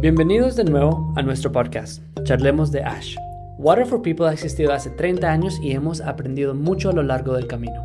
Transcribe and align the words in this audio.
Bienvenidos 0.00 0.54
de 0.54 0.62
nuevo 0.62 1.12
a 1.16 1.22
nuestro 1.22 1.50
podcast, 1.50 2.04
Charlemos 2.22 2.70
de 2.70 2.84
Ash. 2.84 3.16
Water 3.58 3.84
for 3.84 4.00
People 4.00 4.28
ha 4.28 4.32
existido 4.32 4.72
hace 4.72 4.90
30 4.90 5.28
años 5.28 5.58
y 5.60 5.72
hemos 5.72 6.00
aprendido 6.00 6.54
mucho 6.54 6.90
a 6.90 6.92
lo 6.92 7.02
largo 7.02 7.34
del 7.34 7.48
camino. 7.48 7.82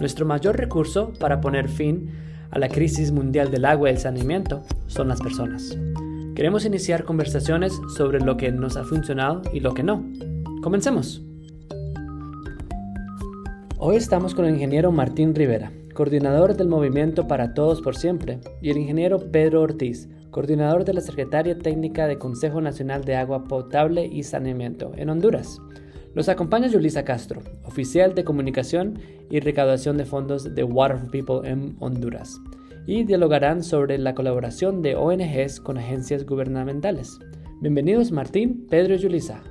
Nuestro 0.00 0.24
mayor 0.24 0.56
recurso 0.56 1.12
para 1.20 1.42
poner 1.42 1.68
fin 1.68 2.08
a 2.50 2.58
la 2.58 2.68
crisis 2.68 3.12
mundial 3.12 3.50
del 3.50 3.66
agua 3.66 3.90
y 3.90 3.92
el 3.92 3.98
saneamiento 3.98 4.62
son 4.86 5.08
las 5.08 5.20
personas. 5.20 5.76
Queremos 6.34 6.64
iniciar 6.64 7.04
conversaciones 7.04 7.78
sobre 7.98 8.20
lo 8.20 8.38
que 8.38 8.50
nos 8.50 8.78
ha 8.78 8.84
funcionado 8.84 9.42
y 9.52 9.60
lo 9.60 9.74
que 9.74 9.82
no. 9.82 10.02
Comencemos. 10.62 11.22
Hoy 13.76 13.96
estamos 13.96 14.34
con 14.34 14.46
el 14.46 14.54
ingeniero 14.54 14.90
Martín 14.90 15.34
Rivera, 15.34 15.70
coordinador 15.92 16.56
del 16.56 16.68
Movimiento 16.68 17.28
para 17.28 17.52
Todos 17.52 17.82
por 17.82 17.94
Siempre, 17.94 18.40
y 18.62 18.70
el 18.70 18.78
ingeniero 18.78 19.30
Pedro 19.30 19.60
Ortiz, 19.60 20.08
coordinador 20.32 20.84
de 20.84 20.94
la 20.94 21.02
Secretaría 21.02 21.56
Técnica 21.56 22.08
del 22.08 22.18
Consejo 22.18 22.60
Nacional 22.60 23.04
de 23.04 23.14
Agua 23.14 23.44
Potable 23.44 24.06
y 24.06 24.24
Saneamiento 24.24 24.92
en 24.96 25.10
Honduras. 25.10 25.60
Los 26.14 26.28
acompaña 26.28 26.66
Yulisa 26.66 27.04
Castro, 27.04 27.42
oficial 27.64 28.14
de 28.14 28.24
comunicación 28.24 28.98
y 29.30 29.40
recaudación 29.40 29.96
de 29.98 30.06
fondos 30.06 30.54
de 30.54 30.64
Water 30.64 30.98
for 30.98 31.10
People 31.10 31.48
en 31.48 31.76
Honduras, 31.80 32.40
y 32.86 33.04
dialogarán 33.04 33.62
sobre 33.62 33.98
la 33.98 34.14
colaboración 34.14 34.82
de 34.82 34.96
ONGs 34.96 35.60
con 35.60 35.78
agencias 35.78 36.26
gubernamentales. 36.26 37.18
Bienvenidos 37.60 38.10
Martín, 38.10 38.66
Pedro 38.68 38.94
y 38.94 38.98
Yulisa. 38.98 39.42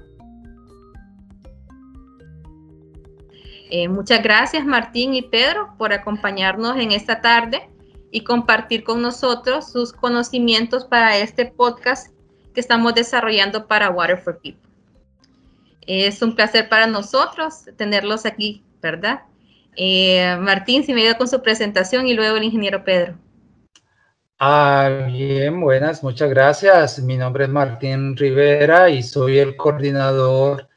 Eh, 3.70 3.88
muchas 3.88 4.22
gracias 4.22 4.66
Martín 4.66 5.14
y 5.14 5.22
Pedro 5.22 5.76
por 5.78 5.94
acompañarnos 5.94 6.76
en 6.78 6.92
esta 6.92 7.22
tarde 7.22 7.70
y 8.12 8.24
compartir 8.24 8.84
con 8.84 9.02
nosotros 9.02 9.72
sus 9.72 9.94
conocimientos 9.94 10.86
para 10.86 11.18
este 11.18 11.46
podcast 11.46 12.14
que 12.54 12.60
estamos 12.60 12.94
desarrollando 12.94 13.68
para 13.68 13.90
Water 13.90 14.18
for 14.18 14.40
People. 14.40 14.70
Es 15.88 16.22
un 16.22 16.36
placer 16.36 16.70
para 16.70 16.88
nosotros 16.88 17.66
tenerlos 17.78 18.26
aquí, 18.26 18.64
¿verdad? 18.82 19.22
Eh, 19.76 20.36
Martín, 20.40 20.84
si 20.84 20.94
me 20.94 21.02
ayuda 21.02 21.18
con 21.18 21.28
su 21.28 21.42
presentación 21.42 22.08
y 22.08 22.14
luego 22.14 22.38
el 22.38 22.44
ingeniero 22.44 22.84
Pedro. 22.84 23.18
Ah, 24.38 25.06
bien, 25.08 25.62
buenas, 25.62 26.04
muchas 26.04 26.30
gracias. 26.30 27.00
Mi 27.00 27.16
nombre 27.16 27.46
es 27.46 27.50
Martín 27.50 28.18
Rivera 28.18 28.90
y 28.90 29.04
soy 29.04 29.38
el 29.38 29.56
coordinador 29.56 30.68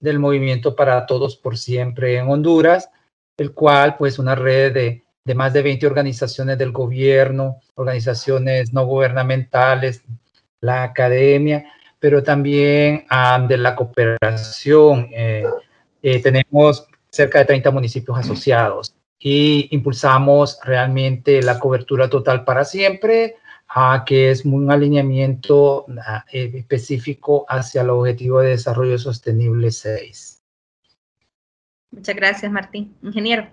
del 0.00 0.18
Movimiento 0.18 0.74
para 0.74 1.06
Todos 1.06 1.36
por 1.36 1.56
Siempre 1.56 2.16
en 2.16 2.28
Honduras, 2.28 2.90
el 3.36 3.52
cual 3.52 3.96
pues 3.96 4.18
una 4.18 4.34
red 4.34 4.72
de, 4.72 5.05
de 5.26 5.34
más 5.34 5.52
de 5.52 5.62
20 5.62 5.86
organizaciones 5.86 6.56
del 6.56 6.70
gobierno, 6.70 7.60
organizaciones 7.74 8.72
no 8.72 8.86
gubernamentales, 8.86 10.04
la 10.60 10.84
academia, 10.84 11.66
pero 11.98 12.22
también 12.22 13.04
de 13.48 13.56
la 13.56 13.74
cooperación. 13.74 15.08
Eh, 15.12 15.44
eh, 16.00 16.22
tenemos 16.22 16.86
cerca 17.10 17.40
de 17.40 17.46
30 17.46 17.72
municipios 17.72 18.16
asociados 18.16 18.94
y 19.18 19.68
impulsamos 19.72 20.60
realmente 20.62 21.42
la 21.42 21.58
cobertura 21.58 22.08
total 22.08 22.44
para 22.44 22.64
siempre 22.64 23.34
que 24.06 24.30
es 24.30 24.44
un 24.44 24.70
alineamiento 24.70 25.86
eh, 26.32 26.52
específico 26.54 27.44
hacia 27.48 27.82
el 27.82 27.90
Objetivo 27.90 28.40
de 28.40 28.50
Desarrollo 28.50 28.96
Sostenible 28.96 29.70
6. 29.70 30.42
Muchas 31.90 32.14
gracias, 32.14 32.52
Martín. 32.52 32.94
Ingeniero. 33.02 33.48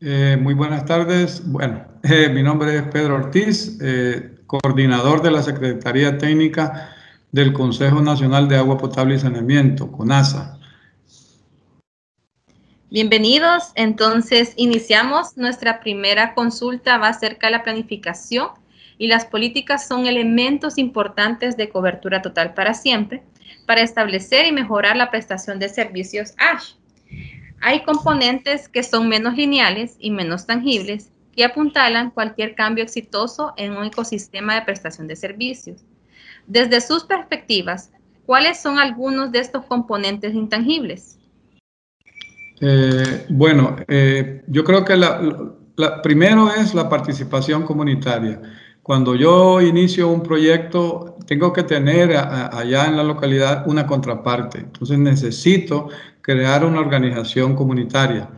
Eh, 0.00 0.36
muy 0.40 0.54
buenas 0.54 0.84
tardes. 0.84 1.42
Bueno, 1.44 1.84
eh, 2.02 2.28
mi 2.28 2.42
nombre 2.42 2.76
es 2.76 2.82
Pedro 2.84 3.16
Ortiz, 3.16 3.78
coordinador 4.46 5.22
de 5.22 5.30
la 5.30 5.42
Secretaría 5.42 6.18
Técnica 6.18 6.94
del 7.32 7.52
Consejo 7.52 8.00
Nacional 8.00 8.48
de 8.48 8.56
Agua 8.56 8.78
Potable 8.78 9.16
y 9.16 9.18
Saneamiento, 9.18 9.92
CONASA. 9.92 10.58
Bienvenidos. 12.90 13.72
Entonces, 13.74 14.54
iniciamos 14.56 15.36
nuestra 15.36 15.80
primera 15.80 16.32
consulta, 16.34 16.96
va 16.96 17.08
acerca 17.08 17.48
de 17.48 17.52
la 17.52 17.62
planificación 17.62 18.48
y 18.96 19.08
las 19.08 19.26
políticas 19.26 19.86
son 19.86 20.06
elementos 20.06 20.78
importantes 20.78 21.56
de 21.56 21.68
cobertura 21.68 22.22
total 22.22 22.54
para 22.54 22.72
siempre 22.72 23.22
para 23.68 23.82
establecer 23.82 24.46
y 24.46 24.52
mejorar 24.52 24.96
la 24.96 25.10
prestación 25.10 25.58
de 25.58 25.68
servicios 25.68 26.32
ASH. 26.38 26.74
Hay 27.60 27.82
componentes 27.82 28.68
que 28.68 28.82
son 28.82 29.08
menos 29.08 29.34
lineales 29.34 29.96
y 29.98 30.10
menos 30.10 30.46
tangibles 30.46 31.10
que 31.34 31.44
apuntalan 31.44 32.10
cualquier 32.10 32.54
cambio 32.54 32.84
exitoso 32.84 33.52
en 33.56 33.76
un 33.76 33.84
ecosistema 33.84 34.54
de 34.54 34.62
prestación 34.62 35.06
de 35.06 35.16
servicios. 35.16 35.84
Desde 36.46 36.80
sus 36.80 37.04
perspectivas, 37.04 37.90
¿cuáles 38.26 38.60
son 38.60 38.78
algunos 38.78 39.32
de 39.32 39.40
estos 39.40 39.64
componentes 39.66 40.34
intangibles? 40.34 41.18
Eh, 42.60 43.26
bueno, 43.28 43.76
eh, 43.86 44.42
yo 44.48 44.64
creo 44.64 44.84
que 44.84 44.96
la, 44.96 45.52
primero 46.02 46.52
es 46.52 46.74
la 46.74 46.88
participación 46.88 47.62
comunitaria. 47.64 48.40
Cuando 48.88 49.14
yo 49.14 49.60
inicio 49.60 50.08
un 50.08 50.22
proyecto, 50.22 51.18
tengo 51.26 51.52
que 51.52 51.62
tener 51.62 52.16
allá 52.16 52.86
en 52.86 52.96
la 52.96 53.02
localidad 53.02 53.64
una 53.66 53.86
contraparte. 53.86 54.60
Entonces 54.60 54.98
necesito 54.98 55.90
crear 56.22 56.64
una 56.64 56.80
organización 56.80 57.54
comunitaria. 57.54 58.30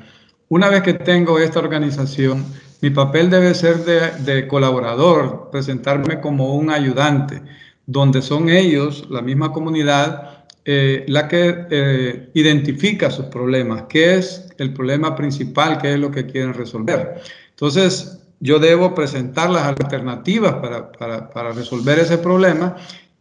Una 0.48 0.68
vez 0.68 0.82
que 0.82 0.94
tengo 0.94 1.38
esta 1.38 1.60
organización, 1.60 2.44
mi 2.80 2.90
papel 2.90 3.30
debe 3.30 3.54
ser 3.54 3.84
de, 3.84 4.48
colaborador, 4.48 5.50
presentarme 5.52 6.20
como 6.20 6.56
un 6.56 6.70
ayudante, 6.70 7.40
donde 7.86 8.20
son 8.20 8.48
ellos, 8.48 9.06
la 9.08 9.22
misma 9.22 9.52
comunidad, 9.52 10.46
eh, 10.64 11.04
la 11.06 11.28
que 11.28 11.66
eh, 11.70 12.30
identifica 12.34 13.12
sus 13.12 13.26
problemas, 13.26 13.84
qué 13.88 14.16
es 14.16 14.52
el 14.58 14.74
problema 14.74 15.14
principal, 15.14 15.78
qué 15.78 15.92
es 15.92 16.00
lo 16.00 16.10
que 16.10 16.26
quieren 16.26 16.54
resolver. 16.54 17.20
Entonces, 17.50 18.19
yo 18.40 18.58
debo 18.58 18.94
presentar 18.94 19.50
las 19.50 19.64
alternativas 19.64 20.54
para, 20.54 20.90
para, 20.92 21.30
para 21.30 21.52
resolver 21.52 21.98
ese 21.98 22.18
problema 22.18 22.76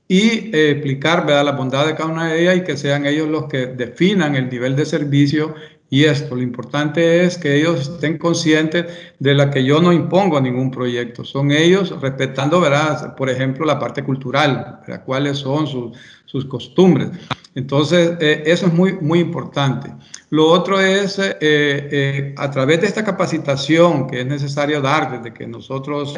y 0.08 0.50
eh, 0.56 0.72
explicar 0.72 1.26
¿verdad? 1.26 1.46
la 1.46 1.52
bondad 1.52 1.86
de 1.86 1.96
cada 1.96 2.10
una 2.10 2.34
de 2.34 2.42
ellas 2.42 2.58
y 2.58 2.64
que 2.64 2.78
sean 2.78 3.06
ellos 3.06 3.30
los 3.30 3.46
que 3.46 3.68
definan 3.68 4.36
el 4.36 4.50
nivel 4.50 4.76
de 4.76 4.86
servicio 4.86 5.54
y 5.90 6.06
esto. 6.06 6.36
Lo 6.36 6.42
importante 6.42 7.24
es 7.24 7.38
que 7.38 7.56
ellos 7.56 7.82
estén 7.82 8.18
conscientes 8.18 8.86
de 9.20 9.34
la 9.36 9.52
que 9.52 9.64
yo 9.64 9.82
no 9.82 9.92
impongo 9.94 10.40
ningún 10.42 10.72
proyecto. 10.72 11.24
Son 11.24 11.52
ellos 11.52 12.00
respetando, 12.02 12.60
¿verdad? 12.62 13.16
por 13.16 13.30
ejemplo, 13.30 13.66
la 13.66 13.78
parte 13.78 14.04
cultural, 14.04 14.80
¿verdad? 14.88 15.04
cuáles 15.06 15.38
son 15.38 15.68
sus, 15.68 15.98
sus 16.26 16.46
costumbres. 16.46 17.10
Entonces, 17.56 18.14
eh, 18.20 18.44
eso 18.46 18.68
es 18.68 18.74
muy, 18.74 18.94
muy 18.94 19.20
importante. 19.20 19.92
Lo 20.32 20.48
otro 20.48 20.80
es, 20.80 21.18
eh, 21.18 21.38
eh, 21.42 22.36
a 22.38 22.52
través 22.52 22.82
de 22.82 22.88
esta 22.88 23.04
capacitación 23.04 24.08
que 24.08 24.22
es 24.22 24.26
necesario 24.28 24.82
dar 24.82 25.12
desde 25.12 25.34
que 25.34 25.48
nosotros 25.48 26.18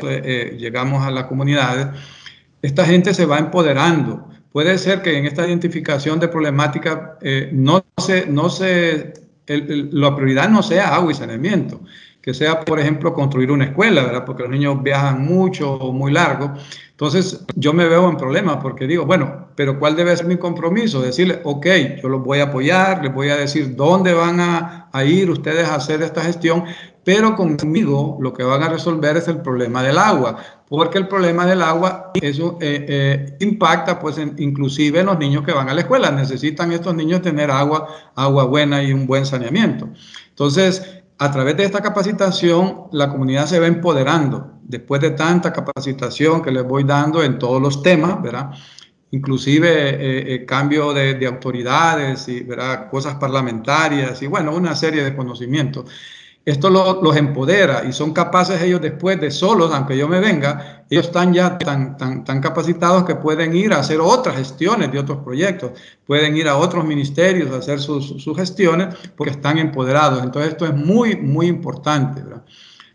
llegamos 0.57 1.03
a 1.03 1.11
las 1.11 1.25
comunidades, 1.25 1.87
esta 2.61 2.85
gente 2.85 3.13
se 3.13 3.25
va 3.25 3.39
empoderando. 3.39 4.27
Puede 4.51 4.77
ser 4.77 5.01
que 5.01 5.17
en 5.17 5.25
esta 5.25 5.47
identificación 5.47 6.19
de 6.19 6.27
problemática 6.27 7.17
no 7.53 7.85
se, 7.97 8.25
no 8.25 8.49
se, 8.49 9.13
la 9.47 10.15
prioridad 10.15 10.49
no 10.49 10.61
sea 10.61 10.93
agua 10.93 11.11
y 11.11 11.15
saneamiento, 11.15 11.81
que 12.21 12.33
sea, 12.33 12.61
por 12.61 12.79
ejemplo, 12.79 13.13
construir 13.13 13.51
una 13.51 13.65
escuela, 13.65 14.03
¿verdad? 14.03 14.25
Porque 14.25 14.43
los 14.43 14.51
niños 14.51 14.81
viajan 14.83 15.23
mucho 15.23 15.73
o 15.73 15.91
muy 15.91 16.11
largo. 16.11 16.53
Entonces, 16.91 17.43
yo 17.55 17.73
me 17.73 17.87
veo 17.87 18.07
en 18.07 18.15
problemas 18.15 18.57
porque 18.61 18.85
digo, 18.85 19.05
bueno, 19.07 19.47
pero 19.55 19.79
¿cuál 19.79 19.95
debe 19.95 20.15
ser 20.15 20.27
mi 20.27 20.37
compromiso? 20.37 21.01
Decirle, 21.01 21.41
ok, 21.43 21.65
yo 21.99 22.09
los 22.09 22.23
voy 22.23 22.39
a 22.39 22.43
apoyar, 22.43 23.03
les 23.03 23.11
voy 23.11 23.29
a 23.29 23.37
decir 23.37 23.75
dónde 23.75 24.13
van 24.13 24.39
a, 24.39 24.89
ir 25.03 25.31
ustedes 25.31 25.67
a 25.67 25.75
hacer 25.75 26.03
esta 26.03 26.21
gestión, 26.21 26.65
pero 27.03 27.35
conmigo 27.35 28.19
lo 28.21 28.33
que 28.33 28.43
van 28.43 28.61
a 28.61 28.69
resolver 28.69 29.17
es 29.17 29.27
el 29.27 29.37
problema 29.41 29.81
del 29.81 29.97
agua, 29.97 30.37
porque 30.69 30.99
el 30.99 31.07
problema 31.07 31.47
del 31.47 31.63
agua 31.63 32.11
eso 32.21 32.59
eh, 32.61 32.85
eh, 32.87 33.37
impacta 33.39 33.99
pues 33.99 34.19
inclusive 34.37 34.99
en 34.99 35.07
los 35.07 35.17
niños 35.17 35.43
que 35.43 35.53
van 35.53 35.69
a 35.69 35.73
la 35.73 35.81
escuela. 35.81 36.11
Necesitan 36.11 36.71
estos 36.71 36.93
niños 36.93 37.23
tener 37.23 37.49
agua, 37.49 37.87
agua 38.15 38.43
buena 38.43 38.83
y 38.83 38.93
un 38.93 39.07
buen 39.07 39.25
saneamiento. 39.25 39.89
Entonces, 40.29 41.00
a 41.21 41.29
través 41.29 41.55
de 41.55 41.65
esta 41.65 41.81
capacitación, 41.81 42.87
la 42.93 43.07
comunidad 43.07 43.45
se 43.45 43.59
va 43.59 43.67
empoderando. 43.67 44.53
Después 44.63 44.99
de 45.01 45.11
tanta 45.11 45.53
capacitación 45.53 46.41
que 46.41 46.49
les 46.49 46.63
voy 46.63 46.83
dando 46.83 47.21
en 47.21 47.37
todos 47.37 47.61
los 47.61 47.83
temas, 47.83 48.19
¿verdad? 48.23 48.49
Inclusive 49.11 49.69
eh, 49.69 50.33
eh, 50.33 50.45
cambio 50.47 50.93
de, 50.93 51.23
autoridades 51.27 52.27
y 52.27 52.41
¿verdad? 52.41 52.89
cosas 52.89 53.17
parlamentarias 53.17 54.19
y 54.23 54.25
bueno, 54.25 54.55
una 54.55 54.75
serie 54.75 55.03
de 55.03 55.15
conocimientos. 55.15 55.85
Esto 56.43 56.71
los 56.71 57.15
empodera 57.17 57.83
y 57.87 57.93
son 57.93 58.13
capaces 58.13 58.59
ellos 58.63 58.81
después 58.81 59.21
de 59.21 59.29
solos, 59.29 59.71
aunque 59.71 59.95
yo 59.95 60.07
me 60.07 60.19
venga, 60.19 60.85
ellos 60.89 61.05
están 61.05 61.33
ya 61.33 61.59
tan, 61.59 61.97
tan, 61.97 62.23
tan 62.23 62.41
capacitados 62.41 63.03
que 63.03 63.13
pueden 63.13 63.55
ir 63.55 63.73
a 63.73 63.79
hacer 63.79 63.99
otras 64.01 64.37
gestiones 64.37 64.91
de 64.91 64.97
otros 64.97 65.19
proyectos, 65.19 65.71
pueden 66.07 66.35
ir 66.35 66.47
a 66.47 66.57
otros 66.57 66.83
ministerios 66.83 67.51
a 67.51 67.57
hacer 67.57 67.79
sus, 67.79 68.23
sus 68.23 68.35
gestiones 68.35 68.95
porque 69.15 69.33
están 69.33 69.59
empoderados. 69.59 70.23
Entonces 70.23 70.53
esto 70.53 70.65
es 70.65 70.73
muy, 70.73 71.15
muy 71.15 71.45
importante. 71.45 72.23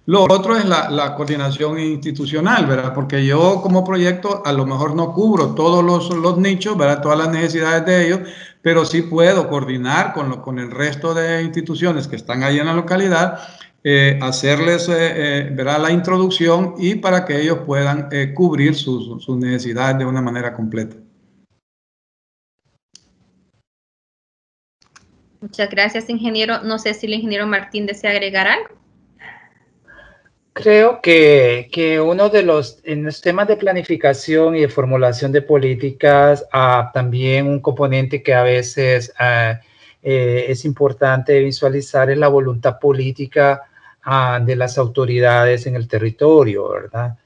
Lo 0.06 0.22
otro 0.22 0.56
es 0.56 0.64
la, 0.64 1.14
coordinación 1.16 1.80
institucional, 1.80 2.66
¿verdad? 2.66 2.94
Porque 2.94 3.26
yo 3.26 3.60
como 3.60 3.84
proyecto 3.84 4.40
a 4.44 4.52
lo 4.52 4.64
mejor 4.64 4.94
no 4.94 5.12
cubro 5.12 5.54
todos 5.54 5.84
los, 5.84 6.10
los 6.16 6.38
nichos, 6.38 6.76
¿verdad? 6.76 7.00
Todas 7.00 7.18
las 7.18 7.30
necesidades 7.30 7.84
de 7.86 8.06
ellos, 8.06 8.20
pero 8.66 8.84
sí 8.84 9.02
puedo 9.02 9.48
coordinar 9.48 10.12
con, 10.12 10.40
con 10.40 10.58
el 10.58 10.72
resto 10.72 11.14
de 11.14 11.40
instituciones 11.40 12.08
que 12.08 12.16
están 12.16 12.42
ahí 12.42 12.58
en 12.58 12.66
la 12.66 12.74
localidad, 12.74 13.38
eh, 13.84 14.18
hacerles 14.20 14.88
eh, 14.88 15.52
eh 15.52 15.54
la 15.56 15.92
introducción 15.92 16.74
y 16.76 16.96
para 16.96 17.24
que 17.24 17.40
ellos 17.40 17.58
puedan 17.64 18.08
cubrir 18.34 18.74
sus, 18.74 19.22
sus 19.22 19.36
necesidades 19.36 19.98
de 19.98 20.04
una 20.04 20.20
manera 20.20 20.52
completa. 20.52 20.96
Muchas 25.40 25.70
gracias, 25.70 26.10
ingeniero. 26.10 26.64
No 26.64 26.80
sé 26.80 26.92
si 26.94 27.06
el 27.06 27.14
ingeniero 27.14 27.46
Martín 27.46 27.86
desea 27.86 28.10
agregar 28.10 28.48
algo. 28.48 28.85
Creo 30.56 31.02
que, 31.02 31.68
que, 31.70 32.00
uno 32.00 32.30
de 32.30 32.42
los, 32.42 32.78
en 32.84 33.04
los 33.04 33.20
temas 33.20 33.46
de 33.46 33.58
planificación 33.58 34.56
y 34.56 34.62
de 34.62 34.70
formulación 34.70 35.30
de 35.30 35.42
políticas, 35.42 36.46
ah, 36.50 36.90
también 36.94 37.46
un 37.46 37.60
componente 37.60 38.22
que 38.22 38.32
a 38.32 38.42
veces 38.42 39.12
ah, 39.18 39.60
eh, 40.02 40.46
es 40.48 40.64
importante 40.64 41.38
visualizar 41.40 42.08
es 42.08 42.16
la 42.16 42.28
voluntad 42.28 42.78
política 42.78 43.64
ah, 44.02 44.40
de 44.42 44.56
las 44.56 44.78
autoridades 44.78 45.66
en 45.66 45.76
el 45.76 45.86
territorio, 45.86 46.70
¿verdad? 46.70 47.18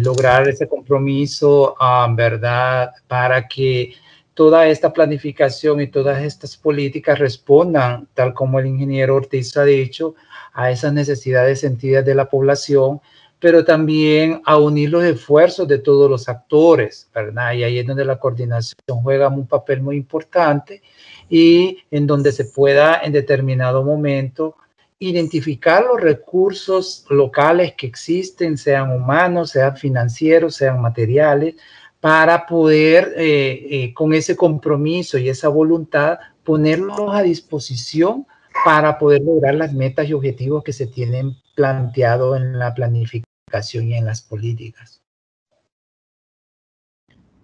lograr 0.00 0.46
ese 0.46 0.68
compromiso, 0.68 1.74
¿verdad? 2.10 2.92
Para 3.06 3.48
que 3.48 3.94
toda 4.34 4.66
esta 4.66 4.92
planificación 4.92 5.80
y 5.80 5.86
todas 5.86 6.22
estas 6.22 6.56
políticas 6.56 7.18
respondan, 7.18 8.08
tal 8.14 8.34
como 8.34 8.58
el 8.60 8.66
ingeniero 8.66 9.16
Ortiz 9.16 9.56
ha 9.56 9.64
dicho, 9.64 10.14
a 10.58 10.72
esas 10.72 10.92
necesidades 10.92 11.60
sentidas 11.60 12.04
de 12.04 12.16
la 12.16 12.28
población, 12.28 13.00
pero 13.38 13.64
también 13.64 14.42
a 14.44 14.58
unir 14.58 14.90
los 14.90 15.04
esfuerzos 15.04 15.68
de 15.68 15.78
todos 15.78 16.10
los 16.10 16.28
actores, 16.28 17.08
¿verdad? 17.14 17.52
Y 17.52 17.62
ahí 17.62 17.78
es 17.78 17.86
donde 17.86 18.04
la 18.04 18.18
coordinación 18.18 19.00
juega 19.04 19.28
un 19.28 19.46
papel 19.46 19.82
muy 19.82 19.96
importante 19.96 20.82
y 21.30 21.78
en 21.92 22.08
donde 22.08 22.32
se 22.32 22.46
pueda 22.46 23.00
en 23.04 23.12
determinado 23.12 23.84
momento 23.84 24.56
identificar 24.98 25.84
los 25.84 26.00
recursos 26.00 27.06
locales 27.08 27.74
que 27.74 27.86
existen, 27.86 28.58
sean 28.58 28.90
humanos, 28.90 29.50
sean 29.50 29.76
financieros, 29.76 30.56
sean 30.56 30.82
materiales, 30.82 31.54
para 32.00 32.46
poder 32.46 33.14
eh, 33.16 33.68
eh, 33.70 33.94
con 33.94 34.12
ese 34.12 34.34
compromiso 34.34 35.18
y 35.18 35.28
esa 35.28 35.48
voluntad 35.48 36.18
ponerlos 36.42 37.14
a 37.14 37.22
disposición 37.22 38.26
para 38.68 38.98
poder 38.98 39.22
lograr 39.22 39.54
las 39.54 39.72
metas 39.72 40.06
y 40.10 40.12
objetivos 40.12 40.62
que 40.62 40.74
se 40.74 40.86
tienen 40.86 41.34
planteado 41.54 42.36
en 42.36 42.58
la 42.58 42.74
planificación 42.74 43.88
y 43.88 43.94
en 43.94 44.04
las 44.04 44.20
políticas. 44.20 45.00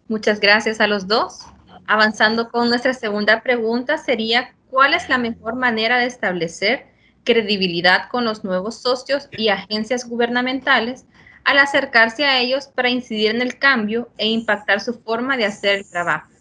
Muchas 0.06 0.38
gracias 0.38 0.82
a 0.82 0.86
los 0.86 1.08
dos. 1.08 1.46
Avanzando 1.86 2.50
con 2.50 2.68
nuestra 2.68 2.92
segunda 2.92 3.42
pregunta 3.42 3.96
sería, 3.96 4.54
¿cuál 4.68 4.92
es 4.92 5.08
la 5.08 5.16
mejor 5.16 5.54
manera 5.54 5.98
de 5.98 6.04
establecer 6.04 6.88
credibilidad 7.24 8.10
con 8.10 8.26
los 8.26 8.44
nuevos 8.44 8.82
socios 8.82 9.30
y 9.32 9.48
agencias 9.48 10.06
gubernamentales 10.06 11.06
al 11.44 11.56
acercarse 11.56 12.26
a 12.26 12.38
ellos 12.38 12.66
para 12.66 12.90
incidir 12.90 13.34
en 13.34 13.40
el 13.40 13.58
cambio 13.58 14.10
e 14.18 14.26
impactar 14.26 14.78
su 14.78 14.92
forma 15.00 15.38
de 15.38 15.46
hacer 15.46 15.78
el 15.78 15.88
trabajo? 15.88 16.33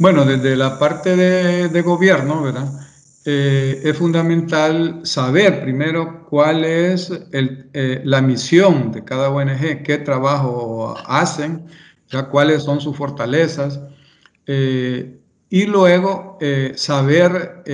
Bueno, 0.00 0.24
desde 0.24 0.54
la 0.54 0.78
parte 0.78 1.16
de, 1.16 1.82
gobierno, 1.82 2.40
¿verdad? 2.40 2.68
Eh, 3.24 3.80
es 3.82 3.96
fundamental 3.96 5.00
saber 5.02 5.60
primero 5.60 6.24
cuál 6.28 6.64
es 6.64 7.10
eh, 7.32 8.00
la 8.04 8.22
misión 8.22 8.92
de 8.92 9.02
cada 9.04 9.28
ONG, 9.30 9.82
qué 9.82 9.98
trabajo 9.98 10.96
hacen, 11.04 11.66
ya 12.08 12.26
cuáles 12.28 12.62
son 12.62 12.80
sus 12.80 12.96
fortalezas, 12.96 13.80
eh, 14.46 15.18
y 15.50 15.66
luego 15.66 16.38
saber 16.76 17.64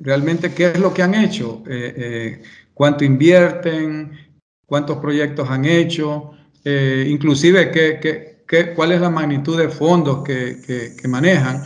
realmente 0.00 0.52
qué 0.52 0.72
es 0.72 0.78
lo 0.78 0.92
que 0.92 1.02
han 1.02 1.14
hecho, 1.14 1.62
cuánto 2.74 3.04
invierten, 3.04 4.10
cuántos 4.66 4.98
proyectos 4.98 5.48
han 5.48 5.64
hecho, 5.64 6.32
inclusive 6.64 7.70
qué, 7.70 8.00
qué 8.02 8.31
cuál 8.74 8.92
es 8.92 9.00
la 9.00 9.10
magnitud 9.10 9.58
de 9.58 9.68
fondos 9.68 10.22
que, 10.22 10.94
manejan, 11.08 11.64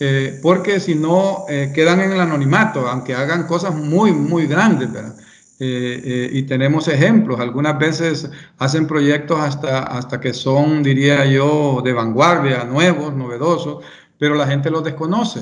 eh, 0.00 0.38
porque 0.42 0.78
si 0.78 0.94
no 0.94 1.44
eh, 1.48 1.72
quedan 1.74 2.00
en 2.00 2.12
el 2.12 2.20
anonimato, 2.20 2.88
aunque 2.88 3.14
hagan 3.14 3.46
cosas 3.46 3.74
muy, 3.74 4.12
muy 4.12 4.46
grandes, 4.46 4.92
¿verdad? 4.92 5.16
Eh, 5.60 6.30
y 6.32 6.44
tenemos 6.44 6.86
ejemplos, 6.86 7.40
algunas 7.40 7.76
veces 7.80 8.30
hacen 8.58 8.86
proyectos 8.86 9.40
hasta, 9.40 9.82
hasta 9.82 10.20
que 10.20 10.32
son, 10.32 10.84
diría 10.84 11.24
yo, 11.26 11.82
de 11.84 11.92
vanguardia, 11.92 12.62
nuevos, 12.62 13.12
novedosos, 13.12 13.84
pero 14.18 14.36
la 14.36 14.46
gente 14.46 14.70
los 14.70 14.84
desconoce. 14.84 15.40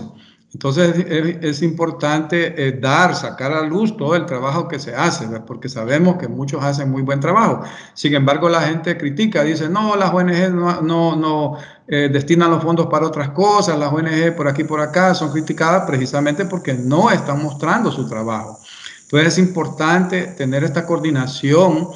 Entonces 0.56 1.04
es, 1.42 1.60
importante 1.60 2.54
eh, 2.56 2.72
dar, 2.80 3.14
sacar 3.14 3.52
a 3.52 3.60
luz 3.60 3.94
todo 3.94 4.16
el 4.16 4.24
trabajo 4.24 4.68
que 4.68 4.78
se 4.78 4.94
hace, 4.94 5.26
porque 5.40 5.68
sabemos 5.68 6.16
que 6.16 6.28
muchos 6.28 6.64
hacen 6.64 6.90
muy 6.90 7.02
buen 7.02 7.20
trabajo. 7.20 7.60
Sin 7.92 8.14
embargo, 8.14 8.48
la 8.48 8.62
gente 8.62 8.96
critica, 8.96 9.42
dice, 9.42 9.68
no, 9.68 9.96
las 9.96 10.14
ONG 10.14 10.54
no, 10.54 11.14
no, 11.14 11.58
eh, 11.86 12.08
destinan 12.10 12.50
los 12.50 12.62
fondos 12.62 12.86
para 12.86 13.06
otras 13.06 13.28
cosas, 13.32 13.78
las 13.78 13.92
ONG 13.92 14.34
por 14.34 14.48
aquí 14.48 14.64
por 14.64 14.80
acá 14.80 15.14
son 15.14 15.30
criticadas 15.30 15.84
precisamente 15.86 16.46
porque 16.46 16.72
no 16.72 17.10
están 17.10 17.42
mostrando 17.42 17.92
su 17.92 18.08
trabajo. 18.08 18.58
Entonces 19.02 19.34
es 19.34 19.38
importante 19.38 20.28
tener 20.38 20.64
esta 20.64 20.86
coordinación 20.86 21.88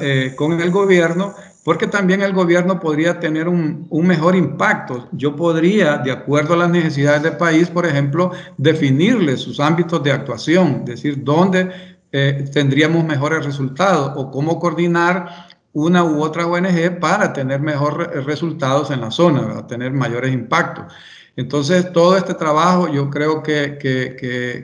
eh, 0.00 0.32
con 0.34 0.58
el 0.58 0.70
gobierno 0.70 1.34
porque 1.64 1.86
también 1.86 2.22
el 2.22 2.32
gobierno 2.32 2.80
podría 2.80 3.20
tener 3.20 3.48
un, 3.48 3.88
mejor 3.90 4.34
impacto. 4.34 5.08
Yo 5.12 5.36
podría, 5.36 5.98
de 5.98 6.10
acuerdo 6.10 6.54
a 6.54 6.56
las 6.56 6.70
necesidades 6.70 7.22
del 7.22 7.36
país, 7.36 7.68
por 7.70 7.86
ejemplo, 7.86 8.32
definirle 8.56 9.36
sus 9.36 9.60
ámbitos 9.60 10.02
de 10.02 10.12
actuación, 10.12 10.84
decir 10.84 11.22
dónde 11.22 11.70
eh, 12.10 12.44
tendríamos 12.52 13.04
mejores 13.04 13.44
resultados 13.44 14.12
o 14.16 14.30
cómo 14.30 14.58
coordinar 14.58 15.48
una 15.72 16.04
u 16.04 16.20
otra 16.22 16.46
ONG 16.46 16.98
para 17.00 17.32
tener 17.32 17.60
mejores 17.60 18.24
resultados 18.26 18.90
en 18.90 19.00
la 19.00 19.10
zona, 19.10 19.42
¿verdad? 19.42 19.66
tener 19.66 19.92
mayores 19.92 20.32
impactos. 20.32 20.92
Entonces, 21.34 21.92
todo 21.92 22.16
este 22.16 22.34
trabajo 22.34 22.88
yo 22.88 23.08
creo 23.08 23.42
que, 23.42 23.78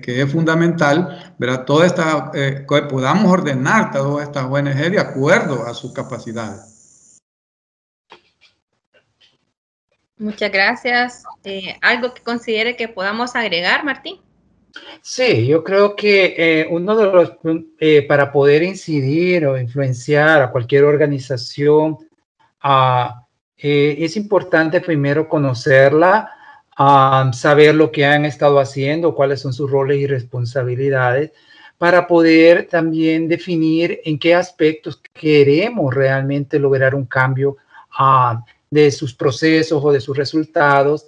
es 0.05 0.33
fundamental, 0.33 1.35
¿verdad? 1.39 1.65
Toda 1.65 1.87
esta, 1.87 2.31
eh, 2.35 2.67
que 2.69 2.83
podamos 2.83 3.33
ordenar 3.33 3.91
todas 3.91 4.27
estas 4.27 4.45
ONG 4.45 4.91
de 4.91 4.99
acuerdo 4.99 5.67
a 5.67 5.73
sus 5.73 5.93
capacidades. 5.93 6.78
Muchas 10.19 10.51
gracias. 10.51 11.25
Eh, 11.45 11.77
¿Algo 11.81 12.13
que 12.13 12.23
considere 12.23 12.77
que 12.77 12.89
podamos 12.89 13.37
agregar, 13.37 13.85
Martín? 13.85 14.17
Sí, 15.01 15.47
yo 15.47 15.65
creo 15.65 15.97
que 15.97 16.35
eh, 16.37 16.67
uno 16.71 16.97
de 16.97 17.05
los, 17.07 17.33
eh, 17.79 18.03
para 18.03 18.33
poder 18.33 18.63
incidir 18.63 19.47
o 19.47 19.59
influenciar 19.59 20.43
a 20.43 20.51
cualquier 20.51 20.85
organización, 20.85 21.99
ah, 22.61 23.25
es 23.57 24.17
importante 24.17 24.81
primero 24.81 25.29
conocerla, 25.29 26.31
ah, 26.77 27.31
saber 27.33 27.75
lo 27.75 27.91
que 27.91 28.05
han 28.07 28.25
estado 28.25 28.61
haciendo, 28.61 29.15
cuáles 29.15 29.41
son 29.41 29.53
sus 29.53 29.71
roles 29.71 29.99
y 29.99 30.07
responsabilidades, 30.07 31.33
para 31.77 32.07
poder 32.07 32.67
también 32.69 33.29
definir 33.29 34.01
en 34.05 34.19
qué 34.19 34.35
aspectos 34.35 35.01
queremos 35.13 35.95
realmente 35.95 36.59
lograr 36.59 36.95
un 36.95 37.07
cambio. 37.07 37.57
Uh, 37.99 38.39
de 38.71 38.91
sus 38.91 39.15
procesos 39.15 39.83
o 39.85 39.93
de 39.93 40.01
sus 40.01 40.17
resultados 40.17 41.07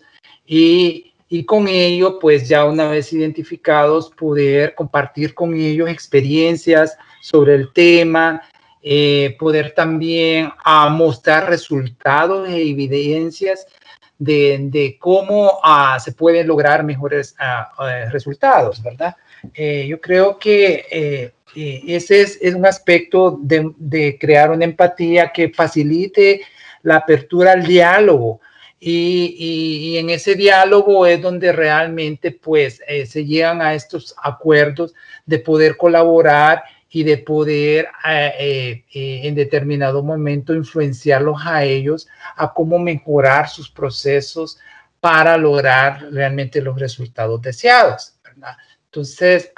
y, 0.53 1.13
con 1.47 1.69
ello, 1.69 2.19
pues 2.19 2.49
ya 2.49 2.65
una 2.65 2.89
vez 2.89 3.13
identificados, 3.13 4.11
poder 4.11 4.75
compartir 4.75 5.33
con 5.33 5.55
ellos 5.55 5.89
experiencias 5.89 6.97
sobre 7.23 7.55
el 7.55 7.73
tema, 7.73 8.43
eh, 8.83 9.37
poder 9.39 9.73
también 9.73 10.51
ah, 10.65 10.89
mostrar 10.89 11.49
resultados 11.49 12.49
e 12.49 12.71
evidencias 12.71 13.67
de, 14.19 14.97
cómo 14.99 15.61
ah, 15.63 15.99
se 16.01 16.13
pueden 16.13 16.49
lograr 16.49 16.83
mejores 16.83 17.37
ah, 17.39 17.71
eh, 17.89 18.11
resultados, 18.11 18.83
¿verdad? 18.83 19.15
Eh, 19.55 19.87
yo 19.89 20.01
creo 20.01 20.37
que 20.39 21.33
ese 21.55 22.23
es, 22.23 22.55
un 22.55 22.67
aspecto 22.67 23.39
de, 23.41 23.71
de, 23.77 24.19
crear 24.19 24.51
una 24.51 24.65
empatía 24.65 25.31
que 25.31 25.51
facilite 25.51 26.43
la 26.83 26.97
apertura 26.97 27.53
al 27.53 27.67
diálogo. 27.67 28.41
Y, 28.83 29.99
en 29.99 30.09
ese 30.09 30.35
diálogo 30.35 31.05
es 31.05 31.21
donde 31.21 31.53
realmente 31.53 32.31
pues 32.31 32.81
eh, 32.89 33.05
se 33.05 33.27
llegan 33.27 33.61
a 33.61 33.75
estos 33.75 34.15
acuerdos 34.23 34.95
de 35.27 35.39
poder 35.39 35.77
colaborar 35.77 36.63
y 36.89 37.05
de 37.05 37.19
poder 37.19 37.89
eh, 38.09 38.83
eh, 38.93 39.21
en 39.25 39.35
determinado 39.35 40.03
momento 40.03 40.55
influenciarlos 40.55 41.43
a 41.45 41.63
ellos 41.63 42.09
a 42.37 42.55
cómo 42.55 42.79
mejorar 42.79 43.51
sus 43.51 43.71
procesos 43.71 44.59
para 44.99 45.37
lograr 45.37 46.11
realmente 46.11 46.63
los 46.63 46.81
resultados 46.81 47.41
deseados. 47.43 48.15
Entonces, 48.87 49.53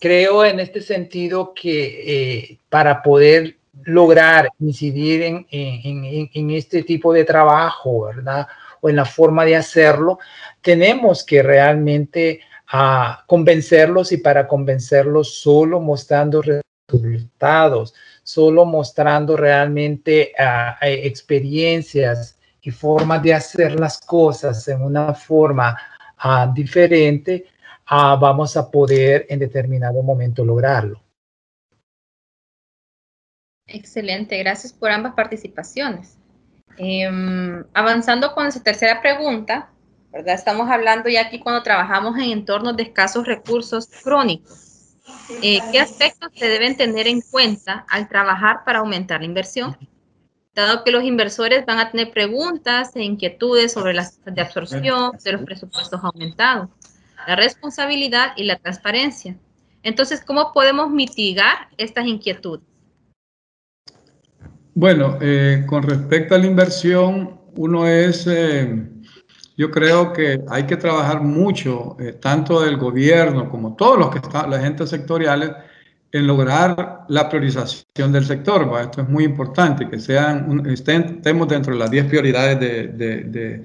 creo 0.00 0.44
en 0.46 0.60
este 0.60 0.80
sentido 0.80 1.52
que 1.54 2.58
para 2.70 3.02
poder 3.02 3.57
lograr 3.84 4.48
incidir 4.60 5.22
en, 5.22 5.46
en, 5.50 6.50
este 6.50 6.82
tipo 6.82 7.12
de 7.12 7.24
trabajo, 7.24 8.06
¿verdad? 8.06 8.46
O 8.80 8.88
en 8.88 8.96
la 8.96 9.04
forma 9.04 9.44
de 9.44 9.56
hacerlo, 9.56 10.18
tenemos 10.60 11.24
que 11.24 11.42
realmente 11.42 12.40
a 12.70 13.24
convencerlos 13.26 14.12
y 14.12 14.18
para 14.18 14.46
convencerlos 14.46 15.40
solo 15.40 15.80
mostrando 15.80 16.42
resultados, 16.88 17.94
solo 18.22 18.64
mostrando 18.66 19.36
realmente 19.36 20.32
uh, 20.38 20.84
experiencias 20.84 22.38
y 22.60 22.70
formas 22.70 23.22
de 23.22 23.34
hacer 23.34 23.78
las 23.80 23.98
cosas 24.00 24.66
en 24.68 24.82
una 24.82 25.14
forma 25.14 25.78
uh, 26.24 26.52
diferente, 26.52 27.46
uh, 27.90 28.18
vamos 28.18 28.56
a 28.56 28.70
poder 28.70 29.26
en 29.30 29.38
determinado 29.38 30.02
momento 30.02 30.44
lograrlo. 30.44 31.07
Excelente, 33.68 34.38
gracias 34.38 34.72
por 34.72 34.90
ambas 34.90 35.14
participaciones. 35.14 36.16
Eh, 36.78 37.08
avanzando 37.74 38.32
con 38.34 38.46
esa 38.46 38.62
tercera 38.62 39.00
pregunta, 39.00 39.70
¿verdad? 40.10 40.34
Estamos 40.34 40.70
hablando 40.70 41.08
ya 41.08 41.22
aquí 41.22 41.38
cuando 41.38 41.62
trabajamos 41.62 42.16
en 42.16 42.30
entornos 42.30 42.76
de 42.76 42.84
escasos 42.84 43.26
recursos 43.26 43.88
crónicos. 44.02 44.96
Eh, 45.42 45.60
¿Qué 45.70 45.80
aspectos 45.80 46.30
se 46.34 46.48
deben 46.48 46.76
tener 46.76 47.06
en 47.06 47.20
cuenta 47.20 47.84
al 47.88 48.08
trabajar 48.08 48.64
para 48.64 48.78
aumentar 48.78 49.20
la 49.20 49.26
inversión? 49.26 49.76
Dado 50.54 50.82
que 50.82 50.90
los 50.90 51.04
inversores 51.04 51.66
van 51.66 51.78
a 51.78 51.90
tener 51.90 52.10
preguntas 52.10 52.96
e 52.96 53.02
inquietudes 53.02 53.72
sobre 53.72 53.92
las 53.92 54.18
de 54.24 54.40
absorción 54.40 55.12
de 55.22 55.32
los 55.32 55.42
presupuestos 55.42 56.00
aumentados, 56.02 56.68
la 57.26 57.36
responsabilidad 57.36 58.32
y 58.36 58.44
la 58.44 58.56
transparencia. 58.56 59.36
Entonces, 59.82 60.22
¿cómo 60.24 60.52
podemos 60.52 60.90
mitigar 60.90 61.68
estas 61.76 62.06
inquietudes? 62.06 62.64
Bueno, 64.80 65.18
eh, 65.20 65.64
con 65.66 65.82
respecto 65.82 66.36
a 66.36 66.38
la 66.38 66.46
inversión, 66.46 67.40
uno 67.56 67.88
es... 67.88 68.28
Eh, 68.28 68.80
yo 69.56 69.72
creo 69.72 70.12
que 70.12 70.40
hay 70.48 70.66
que 70.66 70.76
trabajar 70.76 71.20
mucho, 71.20 71.96
eh, 71.98 72.12
tanto 72.12 72.60
del 72.60 72.76
gobierno 72.76 73.50
como 73.50 73.74
todos 73.74 73.98
los 73.98 74.10
que 74.10 74.18
están, 74.18 74.48
las 74.48 74.60
agentes 74.60 74.90
sectoriales, 74.90 75.50
en 76.12 76.28
lograr 76.28 77.06
la 77.08 77.28
priorización 77.28 78.12
del 78.12 78.24
sector. 78.24 78.70
Esto 78.80 79.02
es 79.02 79.08
muy 79.08 79.24
importante, 79.24 79.88
que 79.88 79.98
sean, 79.98 80.64
estemos 80.68 81.48
dentro 81.48 81.72
de 81.72 81.78
las 81.80 81.90
10 81.90 82.04
prioridades 82.06 82.60
de, 82.60 83.64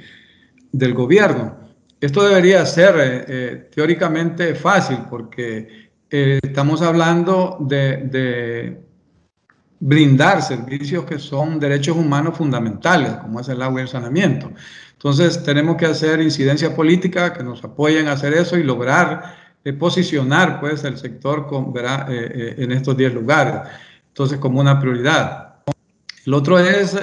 del 0.72 0.94
gobierno. 0.96 1.60
Esto 2.02 2.24
debería 2.24 2.66
ser 2.66 2.96
eh, 2.98 3.26
eh, 3.28 3.70
teóricamente 3.72 4.56
fácil 4.56 4.98
porque 5.12 5.92
estamos 6.10 6.82
hablando 6.82 7.58
de 7.60 8.80
brindar 9.86 10.42
servicios 10.42 11.04
que 11.04 11.20
son 11.20 11.60
derechos 11.60 11.98
humanos 11.98 12.38
fundamentales, 12.38 13.12
como 13.16 13.42
es 13.42 13.50
el 13.50 13.62
agua 13.62 13.82
y 13.82 13.84
el 13.84 13.90
saneamiento. 13.90 14.50
Entonces 14.94 15.44
tenemos 15.44 15.76
que 15.76 15.86
hacer 15.86 16.22
incidencia 16.22 16.74
política 16.74 17.34
que 17.34 17.44
nos 17.44 17.62
apoyen 17.66 18.08
a 18.08 18.14
hacer 18.14 18.34
eso 18.34 18.58
y 18.58 18.64
lograr 18.64 19.36
eh, 19.66 19.74
posicionar 19.74 20.62
pues 20.62 20.86
el 20.86 20.98
sector 20.98 21.48
con, 21.48 21.74
eh, 21.76 22.02
eh, 22.10 22.56
en 22.60 22.72
estos 22.72 22.96
10 22.96 23.14
lugares. 23.14 23.56
Entonces 24.08 24.38
como 24.38 24.62
una 24.62 24.80
prioridad. 24.80 25.56
El 26.26 26.34
otro 26.34 26.58
es 26.60 26.94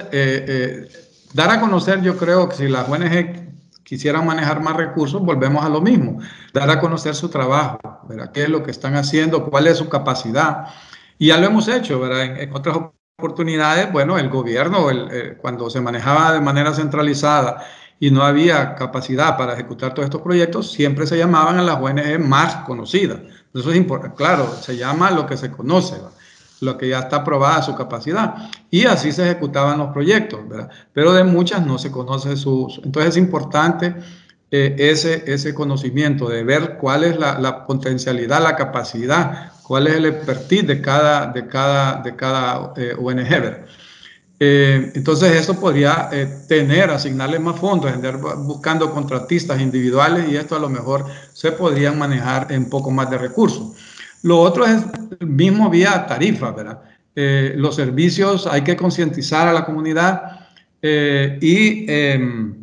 dar 1.35 1.51
a 1.51 1.61
conocer, 1.61 2.01
yo 2.01 2.17
creo 2.17 2.49
que 2.49 2.57
si 2.57 2.69
las 2.69 2.89
ONG 2.89 3.51
quisieran 3.83 4.25
manejar 4.25 4.63
más 4.63 4.79
recursos, 4.79 5.21
volvemos 5.21 5.63
a 5.63 5.69
lo 5.69 5.83
mismo, 5.83 6.19
dar 6.55 6.71
a 6.71 6.81
conocer 6.81 7.15
su 7.15 7.29
trabajo, 7.29 7.79
¿verdad? 8.09 8.33
qué 8.33 8.45
es 8.45 8.49
lo 8.49 8.63
que 8.63 8.71
están 8.71 8.95
haciendo, 8.97 9.51
cuál 9.51 9.67
es 9.67 9.77
su 9.77 9.91
capacidad. 9.91 10.69
Y 11.21 11.27
ya 11.27 11.37
lo 11.37 11.49
hemos 11.49 11.69
hecho, 11.69 12.00
¿verdad? 12.00 12.41
En, 12.41 12.50
otras 12.55 12.79
oportunidades, 13.19 13.93
bueno, 13.93 14.19
el 14.19 14.31
gobierno, 14.31 14.89
el, 14.89 15.37
cuando 15.37 15.69
se 15.69 15.79
manejaba 15.83 16.33
de 16.33 16.41
manera 16.41 16.73
centralizada 16.73 17.62
y 17.99 18.11
no 18.11 18.23
había 18.23 18.75
capacidad 18.75 19.37
para 19.37 19.53
ejecutar 19.53 19.93
todos 19.93 20.07
estos 20.07 20.23
proyectos, 20.23 20.73
siempre 20.73 21.07
se 21.07 21.19
llamaban 21.19 21.59
a 21.59 21.62
las 21.62 21.79
ONG 21.79 22.19
más 22.19 22.65
conocidas. 22.65 23.19
Eso 23.55 23.71
es 23.71 23.77
importante. 23.77 24.17
Claro, 24.17 24.50
se 24.62 24.79
llama 24.79 25.11
lo 25.11 25.27
que 25.27 25.37
se 25.37 25.50
conoce, 25.50 25.97
lo 26.62 26.79
que 26.79 26.89
ya 26.89 27.00
está 27.00 27.17
aprobada 27.17 27.61
su 27.61 27.75
capacidad. 27.75 28.37
Y 28.71 28.87
así 28.87 29.12
se 29.12 29.25
ejecutaban 29.25 29.77
los 29.77 29.93
proyectos, 29.93 30.49
¿verdad? 30.49 30.71
Pero 30.95 31.12
de 31.12 31.25
muchas 31.25 31.67
no 31.67 31.77
se 31.77 31.91
conoce 31.91 32.35
su... 32.39 32.81
Entonces 32.83 33.11
es 33.11 33.17
importante 33.19 33.95
eh, 34.50 34.75
ese, 34.79 35.31
ese 35.31 35.55
conocimiento 35.55 36.31
de 36.31 36.45
ver 36.45 36.79
cuál 36.79 37.05
es 37.05 37.19
la, 37.19 37.67
potencialidad, 37.67 38.43
la 38.43 38.57
capacidad, 38.57 39.53
cuál 39.71 39.87
es 39.87 39.95
el 39.95 40.07
expertise 40.07 40.67
de 40.67 40.81
cada, 40.81 41.29
de 41.29 41.47
cada, 41.47 42.03
de 42.03 42.17
cada 42.17 42.73
eh, 42.77 42.93
ONG. 42.99 43.29
Eh, 44.41 44.91
entonces, 44.97 45.31
eso 45.31 45.61
podría 45.61 46.09
eh, 46.11 46.27
tener, 46.49 46.91
asignarle 46.91 47.39
más 47.39 47.61
fondos, 47.61 47.93
buscando 48.39 48.91
contratistas 48.91 49.61
individuales 49.61 50.29
y 50.29 50.35
esto 50.35 50.57
a 50.57 50.59
lo 50.59 50.69
mejor 50.69 51.07
se 51.33 51.53
podrían 51.53 51.97
manejar 51.97 52.50
en 52.50 52.69
poco 52.69 52.91
más 52.91 53.09
de 53.11 53.19
recursos. 53.19 53.77
Lo 54.25 54.41
otro 54.41 54.67
es 54.67 54.83
el 55.21 55.29
mismo 55.29 55.71
vía 55.71 56.05
tarifa, 56.05 56.50
¿verdad? 56.50 56.83
Los 57.55 57.77
servicios 57.77 58.49
hay 58.49 58.62
que 58.62 58.75
concientizar 58.77 59.47
a 59.47 59.53
la 59.53 59.65
comunidad 59.65 60.49
y 60.83 61.87
em, 61.89 62.60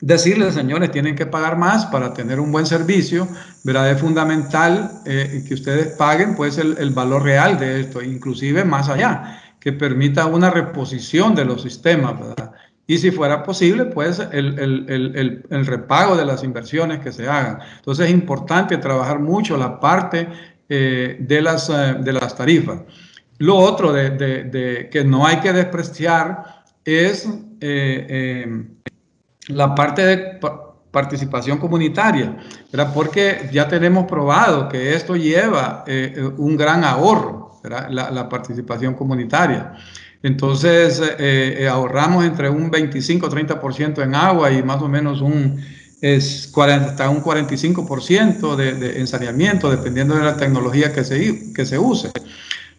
decirles, 0.00 0.54
señores, 0.54 0.90
tienen 0.90 1.16
que 1.16 1.26
pagar 1.26 1.56
más 1.56 1.86
para 1.86 2.12
tener 2.12 2.40
un 2.40 2.52
buen 2.52 2.66
servicio, 2.66 3.28
¿verdad? 3.64 3.90
Es 3.90 4.00
fundamental 4.00 5.02
que 5.04 5.54
ustedes 5.54 5.96
paguen 5.96 6.36
pues 6.36 6.58
el, 6.58 6.76
el 6.78 6.90
valor 6.90 7.22
real 7.22 7.58
de 7.58 7.80
esto, 7.80 8.02
inclusive 8.02 8.64
más 8.64 8.88
allá 8.88 9.40
que 9.66 9.72
permita 9.72 10.26
una 10.26 10.48
reposición 10.48 11.34
de 11.34 11.44
los 11.44 11.62
sistemas, 11.62 12.20
¿verdad? 12.20 12.52
Y 12.86 12.98
si 12.98 13.10
fuera 13.10 13.42
posible, 13.42 13.86
pues 13.86 14.20
el, 14.20 14.60
el, 14.60 15.42
el, 15.50 15.66
repago 15.66 16.16
de 16.16 16.24
las 16.24 16.44
inversiones 16.44 17.00
que 17.00 17.10
se 17.10 17.28
hagan. 17.28 17.58
Entonces 17.78 18.06
es 18.06 18.12
importante 18.12 18.76
trabajar 18.76 19.18
mucho 19.18 19.56
la 19.56 19.80
parte 19.80 20.28
eh, 20.68 21.16
de, 21.18 21.42
las, 21.42 21.68
eh, 21.68 21.96
de 21.98 22.12
las 22.12 22.36
tarifas. 22.36 22.82
Lo 23.38 23.56
otro 23.56 23.92
de, 23.92 24.10
de, 24.10 24.88
que 24.88 25.02
no 25.02 25.26
hay 25.26 25.40
que 25.40 25.52
despreciar 25.52 26.62
es 26.84 27.28
eh, 27.60 28.68
la 29.48 29.74
parte 29.74 30.04
de 30.04 30.40
participación 30.90 31.58
comunitaria, 31.58 32.36
¿verdad? 32.72 32.92
porque 32.94 33.48
ya 33.52 33.68
tenemos 33.68 34.06
probado 34.06 34.68
que 34.68 34.94
esto 34.94 35.16
lleva 35.16 35.84
un 36.38 36.56
gran 36.56 36.84
ahorro 36.84 37.46
la, 37.68 38.28
participación 38.28 38.94
comunitaria. 38.94 39.74
Entonces, 40.22 41.00
eh, 41.00 41.58
eh, 41.60 41.68
ahorramos 41.68 42.24
entre 42.24 42.48
un 42.48 42.70
25-30% 42.70 44.02
en 44.02 44.14
agua 44.14 44.50
y 44.50 44.62
más 44.62 44.82
o 44.82 44.88
menos 44.88 45.20
un, 45.20 45.60
es 46.00 46.48
40, 46.52 46.90
hasta 46.90 47.10
un 47.10 47.22
45% 47.22 48.56
de, 48.56 48.74
de, 48.74 49.00
en 49.00 49.06
saneamiento, 49.06 49.70
dependiendo 49.70 50.16
de 50.16 50.24
la 50.24 50.36
tecnología 50.36 50.92
que 50.92 51.04
se, 51.04 51.52
que 51.52 51.66
se 51.66 51.78
use. 51.78 52.10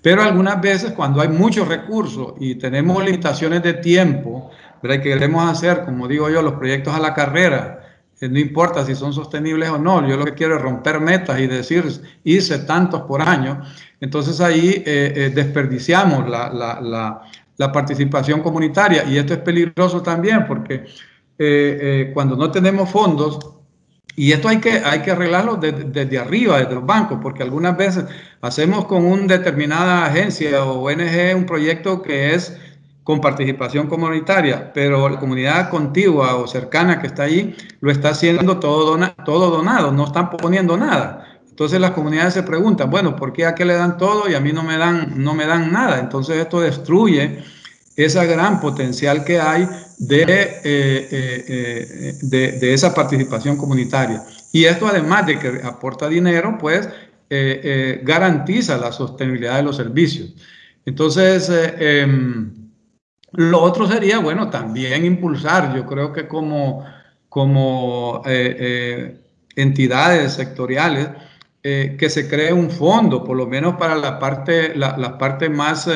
Pero 0.02 0.22
algunas 0.22 0.62
veces 0.62 0.92
cuando 0.92 1.22
hay 1.22 1.30
muchos 1.30 1.68
recursos 1.68 2.34
y 2.40 2.56
tenemos 2.56 3.04
limitaciones 3.04 3.64
de 3.64 3.74
tiempo, 3.74 4.52
¿verdad? 4.82 4.98
que 4.98 5.10
queremos 5.10 5.50
hacer, 5.50 5.84
como 5.86 6.08
digo 6.08 6.30
yo, 6.30 6.42
los 6.42 6.54
proyectos 6.54 6.94
a 6.94 7.00
la 7.00 7.14
carrera, 7.14 7.84
eh, 8.20 8.30
no 8.30 8.40
importa 8.40 8.86
si 8.86 8.96
son 8.96 9.14
sostenibles 9.14 9.70
o 9.70 9.78
no, 9.78 10.08
yo 10.08 10.18
lo 10.18 10.26
que 10.26 10.34
quiero 10.34 10.56
es 10.56 10.62
romper 10.62 11.00
metas 11.00 11.40
y 11.40 11.48
decir, 11.48 11.86
hice 12.24 12.60
tantos 12.60 13.02
por 13.04 13.22
año, 13.22 13.62
entonces 14.00 14.40
ahí 14.42 14.84
eh, 14.86 15.14
eh, 15.16 15.32
desperdiciamos 15.34 16.30
la, 16.30 16.50
la, 16.50 17.22
la, 17.58 17.72
participación 17.72 18.42
comunitaria. 18.42 19.04
Y 19.06 19.18
esto 19.18 19.34
es 19.34 19.40
peligroso 19.40 20.02
también 20.02 20.46
porque 20.48 20.86
eh, 21.40 22.12
cuando 22.14 22.36
no 22.36 22.52
tenemos 22.52 22.90
fondos, 22.90 23.40
y 24.16 24.32
esto 24.32 24.48
hay 24.50 24.58
que, 24.58 24.80
hay 24.84 25.02
que 25.02 25.12
arreglarlo 25.12 25.56
desde, 25.56 25.84
desde 25.84 26.18
arriba, 26.18 26.60
desde 26.60 26.76
los 26.76 26.86
bancos, 26.86 27.20
porque 27.22 27.44
algunas 27.44 27.78
veces 27.78 28.06
hacemos 28.42 28.86
con 28.86 29.06
una 29.06 29.38
determinada 29.38 30.06
agencia 30.06 30.64
o 30.64 30.88
ONG 30.88 31.36
un 31.36 31.46
proyecto 31.46 32.02
que 32.02 32.34
es 32.34 32.58
con 33.08 33.22
participación 33.22 33.88
comunitaria, 33.88 34.74
pero 34.74 35.08
la 35.08 35.18
comunidad 35.18 35.70
contigua 35.70 36.36
o 36.36 36.46
cercana 36.46 37.00
que 37.00 37.08
está 37.08 37.24
allí 37.24 37.56
lo 37.80 37.90
está 37.90 38.10
haciendo 38.10 38.60
todo, 38.60 39.00
todo 39.24 39.50
donado, 39.50 39.94
no 39.94 40.08
están 40.08 40.30
poniendo 40.30 40.76
nada. 40.76 41.40
Entonces 41.50 41.80
las 41.80 41.92
comunidades 41.92 42.34
se 42.34 42.44
preguntan, 42.44 42.90
bueno, 42.90 43.16
¿por 43.16 43.32
qué 43.32 43.46
a 43.46 43.56
qué 43.56 43.64
le 43.64 43.76
dan 43.76 43.98
todo 43.98 44.30
y 44.30 44.36
a 44.36 44.42
mí 44.42 44.52
no 44.52 44.62
me 44.62 44.78
dan, 44.78 45.24
no 45.24 45.34
me 45.36 45.46
dan 45.46 45.72
nada? 45.72 46.00
Entonces 46.00 46.36
esto 46.36 46.60
destruye 46.60 47.40
esa 47.96 48.26
gran 48.26 48.60
potencial 48.60 49.24
que 49.24 49.40
hay 49.40 49.70
de, 50.00 50.24
eh, 50.24 50.28
eh, 50.66 51.46
eh, 51.48 52.14
de, 52.24 52.52
de, 52.60 52.74
esa 52.74 52.94
participación 52.94 53.56
comunitaria. 53.56 54.22
Y 54.52 54.66
esto 54.66 54.86
además 54.86 55.26
de 55.28 55.40
que 55.40 55.62
aporta 55.64 56.10
dinero, 56.10 56.58
pues 56.60 56.90
garantiza 58.04 58.78
la 58.78 58.92
sostenibilidad 58.92 59.56
de 59.56 59.64
los 59.64 59.78
servicios. 59.78 60.34
Entonces, 60.86 61.50
em, 61.80 62.67
lo 63.34 63.62
otro 63.62 63.88
sería, 63.88 64.20
bueno, 64.20 64.50
también 64.50 65.06
impulsar, 65.06 65.76
yo 65.76 65.86
creo 65.86 66.14
que 66.14 66.28
como, 66.28 66.86
como 67.30 68.22
entidades 69.56 70.34
sectoriales, 70.34 71.10
que 71.62 72.10
se 72.10 72.30
cree 72.30 72.54
un 72.54 72.72
fondo, 72.72 73.26
por 73.26 73.36
lo 73.36 73.46
menos 73.46 73.76
para 73.76 73.96
la 73.96 74.20
parte, 74.20 74.74
la, 74.76 75.18
parte 75.18 75.50
más, 75.50 75.90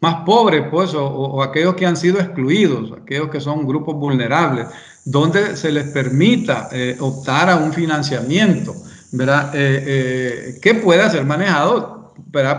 más 0.00 0.14
pobre, 0.24 0.64
pues, 0.64 0.92
o, 0.94 1.40
aquellos 1.42 1.76
que 1.76 1.86
han 1.86 1.96
sido 1.96 2.18
excluidos, 2.18 2.92
aquellos 3.00 3.30
que 3.30 3.40
son 3.40 3.64
grupos 3.64 3.94
vulnerables, 3.94 4.66
donde 5.04 5.56
se 5.56 5.70
les 5.70 5.90
permita 5.90 6.68
optar 6.98 7.48
a 7.50 7.56
un 7.56 7.72
financiamiento, 7.72 8.74
¿verdad? 9.12 9.52
que 9.52 10.80
pueda 10.82 11.08
ser 11.08 11.24
manejado 11.24 11.96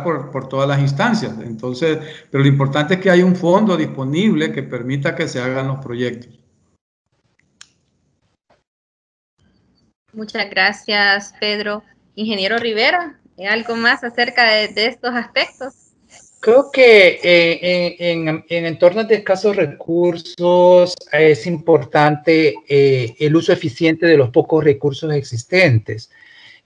por, 0.04 0.32
por, 0.32 0.50
todas 0.50 0.68
las 0.68 0.80
instancias. 0.80 1.34
Entonces, 1.42 2.00
pero 2.32 2.44
lo 2.44 2.50
importante 2.50 2.96
es 2.96 3.00
que 3.00 3.10
hay 3.10 3.24
un 3.24 3.36
fondo 3.36 3.76
disponible 3.78 4.52
que 4.52 4.64
permita 4.64 5.16
que 5.16 5.28
se 5.28 5.42
hagan 5.42 5.68
los 5.68 5.80
proyectos. 5.80 6.38
Muchas 10.14 10.50
gracias, 10.50 11.34
Pedro. 11.40 11.84
Ingeniero 12.16 12.58
Rivera, 12.58 13.20
¿algo 13.48 13.76
más 13.76 14.04
acerca 14.04 14.52
de, 14.52 14.88
estos 14.88 15.14
aspectos? 15.14 15.74
Creo 16.40 16.72
que 16.72 17.20
eh, 17.24 17.96
en, 18.00 18.44
en, 18.50 18.66
entornos 18.66 19.08
de 19.08 19.16
escasos 19.16 19.56
recursos 19.56 20.96
es 21.12 21.46
importante 21.46 22.56
eh, 22.68 23.16
el 23.20 23.36
uso 23.36 23.54
eficiente 23.54 24.08
de 24.08 24.18
los 24.18 24.30
pocos 24.32 24.64
recursos 24.64 25.14
existentes. 25.14 26.10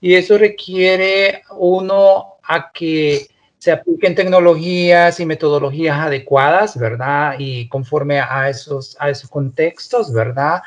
Y 0.00 0.14
eso 0.14 0.38
requiere 0.38 1.42
uno 1.56 2.31
a 2.44 2.70
que 2.72 3.26
se 3.62 3.70
apliquen 3.70 4.16
tecnologías 4.16 5.20
y 5.20 5.24
metodologías 5.24 5.96
adecuadas, 5.96 6.76
¿verdad? 6.76 7.36
Y 7.38 7.68
conforme 7.68 8.18
a 8.18 8.48
esos, 8.48 8.96
a 8.98 9.08
esos 9.08 9.30
contextos, 9.30 10.12
¿verdad? 10.12 10.62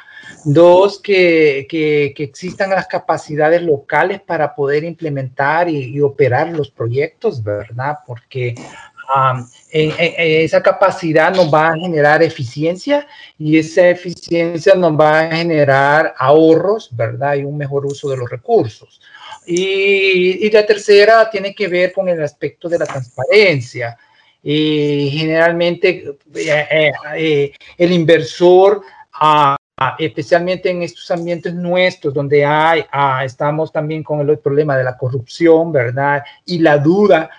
Dos, 0.46 1.02
que, 1.02 1.68
que, 1.70 2.14
existan 2.18 2.70
las 2.70 2.88
capacidades 2.88 3.64
locales 3.64 4.22
para 4.22 4.56
poder 4.56 4.86
implementar 4.86 5.68
y, 5.68 6.00
operar 6.00 6.54
los 6.54 6.72
proyectos, 6.72 7.44
¿verdad? 7.44 7.98
Porque 8.08 8.56
esa 9.74 10.64
capacidad 10.64 11.36
nos 11.36 11.54
va 11.54 11.72
a 11.72 11.78
generar 11.78 12.24
eficiencia 12.24 13.06
y 13.38 13.58
esa 13.58 13.90
eficiencia 13.90 14.74
nos 14.74 14.94
va 14.98 15.20
a 15.20 15.36
generar 15.36 16.14
ahorros, 16.18 16.96
¿verdad? 16.96 17.36
Y 17.36 17.44
un 17.44 17.58
mejor 17.58 17.86
uso 17.86 18.10
de 18.10 18.16
los 18.16 18.30
recursos. 18.30 19.02
Y, 19.46 20.50
la 20.50 20.66
tercera 20.66 21.30
tiene 21.30 21.54
que 21.54 21.68
ver 21.68 21.92
con 21.92 22.08
el 22.10 22.22
aspecto 22.24 22.70
de 22.70 22.80
la 22.80 22.86
transparencia. 22.86 23.98
Y 24.42 25.10
generalmente 25.12 26.18
eh, 26.36 26.68
eh, 26.72 26.92
eh, 27.16 27.52
el 27.78 27.92
inversor, 27.92 28.82
ah, 29.14 29.58
especialmente 30.00 30.70
en 30.70 30.84
estos 30.84 31.10
ambientes 31.12 31.54
nuestros 31.54 32.14
donde 32.14 32.46
hay, 32.46 32.86
ah, 32.92 33.24
estamos 33.26 33.72
también 33.72 34.04
con 34.04 34.28
el 34.28 34.38
problema 34.40 34.78
de 34.78 34.84
la 34.84 34.98
corrupción, 34.98 35.72
¿verdad? 35.72 36.24
Y 36.46 36.60
la 36.60 36.78
duda 36.78 37.30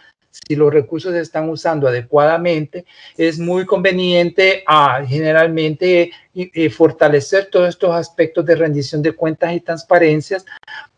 si 0.47 0.57
los 0.57 0.73
recursos 0.73 1.12
se 1.12 1.21
están 1.21 1.49
usando 1.49 1.88
adecuadamente, 1.88 2.85
es 3.16 3.38
muy 3.38 3.64
conveniente 3.64 4.62
a 4.66 4.97
ah, 4.97 5.07
generalmente 5.07 6.11
fortalecer 6.71 7.49
todos 7.50 7.71
estos 7.71 7.95
aspectos 7.95 8.45
de 8.45 8.57
rendición 8.57 9.02
de 9.02 9.12
cuentas 9.12 9.52
y 9.55 9.61
transparencias 9.61 10.45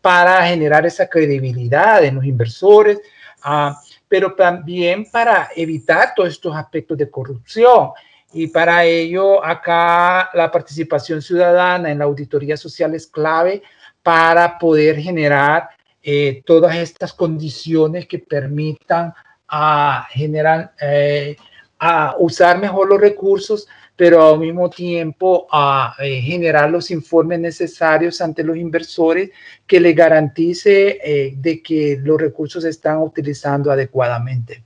para 0.01 0.45
generar 0.45 0.85
esa 0.85 1.07
credibilidad 1.07 2.03
en 2.03 2.15
los 2.15 2.25
inversores, 2.25 2.99
ah, 3.43 3.79
pero 4.07 4.33
también 4.33 5.05
para 5.09 5.49
evitar 5.55 6.13
todos 6.15 6.29
estos 6.29 6.55
aspectos 6.55 6.97
de 6.97 7.09
corrupción. 7.09 7.91
Y 8.31 8.47
para 8.47 8.85
ello, 8.85 9.43
acá 9.43 10.29
la 10.33 10.51
participación 10.51 11.21
ciudadana 11.21 11.91
en 11.91 11.99
la 11.99 12.05
auditoría 12.05 12.57
social 12.57 12.93
es 12.93 13.07
clave 13.07 13.63
para 14.03 14.57
poder 14.59 14.97
generar 14.97 15.69
eh, 16.01 16.43
todas 16.45 16.75
estas 16.75 17.13
condiciones 17.13 18.07
que 18.07 18.19
permitan 18.19 19.13
a 19.49 20.07
generar, 20.11 20.73
eh, 20.79 21.35
a 21.79 22.15
usar 22.19 22.59
mejor 22.59 22.89
los 22.89 23.01
recursos, 23.01 23.67
pero 23.95 24.33
al 24.33 24.39
mismo 24.39 24.69
tiempo 24.69 25.47
a 25.51 25.95
eh, 25.99 26.21
generar 26.21 26.69
los 26.69 26.91
informes 26.91 27.39
necesarios 27.39 28.21
ante 28.21 28.43
los 28.43 28.55
inversores 28.55 29.31
que 29.67 29.79
le 29.79 29.93
garantice 29.93 30.99
eh, 31.03 31.33
de 31.35 31.61
que 31.61 31.99
los 32.01 32.21
recursos 32.21 32.63
se 32.63 32.69
están 32.69 32.99
utilizando 32.99 33.71
adecuadamente. 33.71 34.63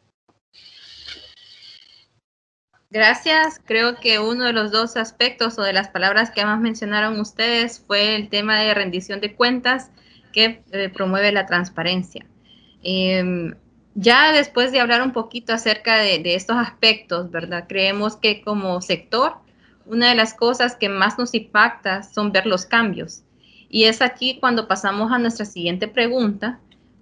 Gracias. 2.91 3.59
Creo 3.65 3.95
que 3.95 4.19
uno 4.19 4.45
de 4.45 4.53
los 4.53 4.71
dos 4.71 4.97
aspectos 4.97 5.57
o 5.57 5.63
de 5.63 5.73
las 5.73 5.89
palabras 5.89 6.29
que 6.29 6.45
más 6.45 6.61
mencionaron 6.61 7.19
ustedes 7.19 7.79
fue 7.79 8.15
el 8.15 8.29
tema 8.29 8.59
de 8.59 8.75
rendición 8.75 9.19
de 9.19 9.33
cuentas 9.33 9.89
que 10.31 10.63
promueve 10.93 11.31
la 11.31 11.47
transparencia. 11.47 12.27
Em, 12.83 13.55
ya 13.95 14.31
después 14.31 14.71
de 14.71 14.79
hablar 14.79 15.01
un 15.01 15.11
poquito 15.11 15.53
acerca 15.53 15.97
de, 15.97 16.21
estos 16.35 16.57
aspectos, 16.57 17.29
¿verdad? 17.29 17.65
Creemos 17.67 18.15
que 18.15 18.41
como 18.41 18.81
sector, 18.81 19.33
una 19.85 20.09
de 20.09 20.15
las 20.15 20.33
cosas 20.33 20.75
que 20.75 20.89
más 20.89 21.19
nos 21.19 21.33
impacta 21.33 22.03
son 22.03 22.31
ver 22.31 22.45
los 22.45 22.65
cambios. 22.65 23.23
Y 23.69 23.85
es 23.85 24.01
aquí 24.01 24.37
cuando 24.39 24.67
pasamos 24.67 25.11
a 25.11 25.19
nuestra 25.19 25.45
siguiente 25.45 25.87
pregunta. 25.87 26.59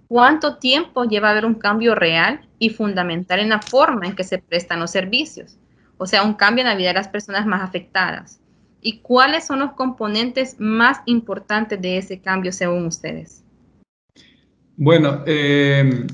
¿Cuánto 0.08 0.56
tiempo 0.56 1.04
lleva 1.04 1.28
a 1.28 1.30
haber 1.30 1.46
un 1.46 1.54
cambio 1.54 1.94
real 1.94 2.46
y 2.58 2.68
fundamental 2.70 3.40
en 3.40 3.48
la 3.48 3.62
forma 3.62 4.06
en 4.06 4.14
que 4.14 4.24
se 4.24 4.38
prestan 4.38 4.80
los 4.80 4.90
servicios? 4.90 5.56
O 5.96 6.06
sea, 6.06 6.22
un 6.22 6.34
cambio 6.34 6.62
en 6.62 6.68
la 6.68 6.74
vida 6.74 6.88
de 6.88 6.94
las 6.94 7.08
personas 7.08 7.46
más 7.46 7.62
afectadas. 7.62 8.40
¿Y 8.82 8.98
cuáles 8.98 9.46
son 9.46 9.60
los 9.60 9.72
componentes 9.72 10.56
más 10.58 10.98
importantes 11.06 11.80
de 11.80 11.98
ese 11.98 12.20
cambio 12.20 12.52
según 12.52 12.86
ustedes? 12.86 13.42
Bueno, 14.76 15.22
eh, 15.26 16.06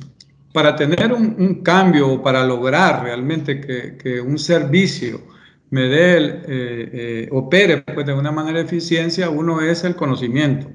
para 0.52 0.76
tener 0.76 1.12
un, 1.12 1.62
cambio 1.62 2.08
o 2.08 2.22
para 2.22 2.44
lograr 2.44 3.02
realmente 3.02 3.60
que, 3.60 4.20
un 4.20 4.38
servicio 4.38 5.20
me 5.70 5.82
dé, 5.82 6.16
eh, 6.16 6.40
eh, 6.48 7.28
opere 7.30 7.82
pues, 7.82 8.06
de 8.06 8.14
una 8.14 8.32
manera 8.32 8.58
de 8.58 8.64
eficiencia, 8.64 9.28
uno 9.28 9.60
es 9.60 9.84
el 9.84 9.94
conocimiento. 9.94 10.68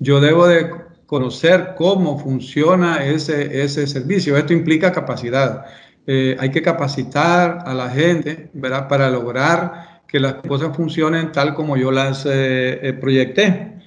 Yo 0.00 0.20
debo 0.20 0.48
de 0.48 0.70
conocer 1.06 1.74
cómo 1.76 2.18
funciona 2.18 3.04
ese, 3.04 3.68
servicio. 3.86 4.36
Esto 4.36 4.52
implica 4.52 4.90
capacidad. 4.90 5.66
Eh, 6.06 6.36
hay 6.40 6.50
que 6.50 6.62
capacitar 6.62 7.58
a 7.64 7.74
la 7.74 7.88
gente 7.90 8.50
para 8.88 9.08
lograr 9.10 10.02
que 10.08 10.18
las 10.18 10.34
cosas 10.34 10.76
funcionen 10.76 11.30
tal 11.30 11.54
como 11.54 11.76
yo 11.76 11.92
las 11.92 12.26
proyecté. 13.00 13.78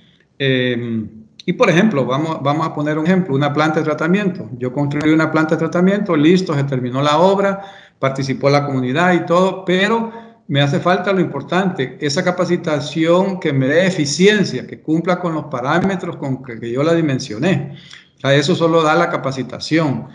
Y 1.45 1.53
por 1.53 1.69
ejemplo, 1.69 2.05
vamos, 2.05 2.39
vamos 2.41 2.65
a 2.65 2.73
poner 2.73 2.97
un 2.97 3.05
ejemplo, 3.05 3.35
una 3.35 3.53
planta 3.53 3.79
de 3.79 3.85
tratamiento. 3.85 4.49
Yo 4.57 4.73
construí 4.73 5.11
una 5.11 5.31
planta 5.31 5.55
de 5.55 5.59
tratamiento, 5.59 6.15
listo, 6.15 6.55
se 6.55 6.63
terminó 6.63 7.03
la 7.03 7.19
obra, 7.19 7.61
participó 7.99 8.49
la 8.49 8.65
comunidad 8.65 9.13
y 9.13 9.25
todo, 9.25 9.63
pero 9.63 10.11
me 10.47 10.61
hace 10.61 10.79
falta 10.79 11.11
lo 11.13 11.19
importante, 11.19 11.97
esa 12.01 12.23
capacitación 12.23 13.39
que 13.39 13.53
me 13.53 13.67
dé 13.67 13.85
eficiencia, 13.85 14.65
que 14.65 14.79
cumpla 14.79 15.19
con 15.19 15.33
los 15.33 15.45
parámetros 15.45 16.17
con 16.17 16.43
que, 16.43 16.71
yo 16.71 16.83
la 16.83 16.93
dimensioné. 16.93 17.77
O 18.17 18.19
sea, 18.19 18.33
eso 18.33 18.55
solo 18.55 18.81
da 18.81 18.95
la 18.95 19.09
capacitación. 19.09 20.07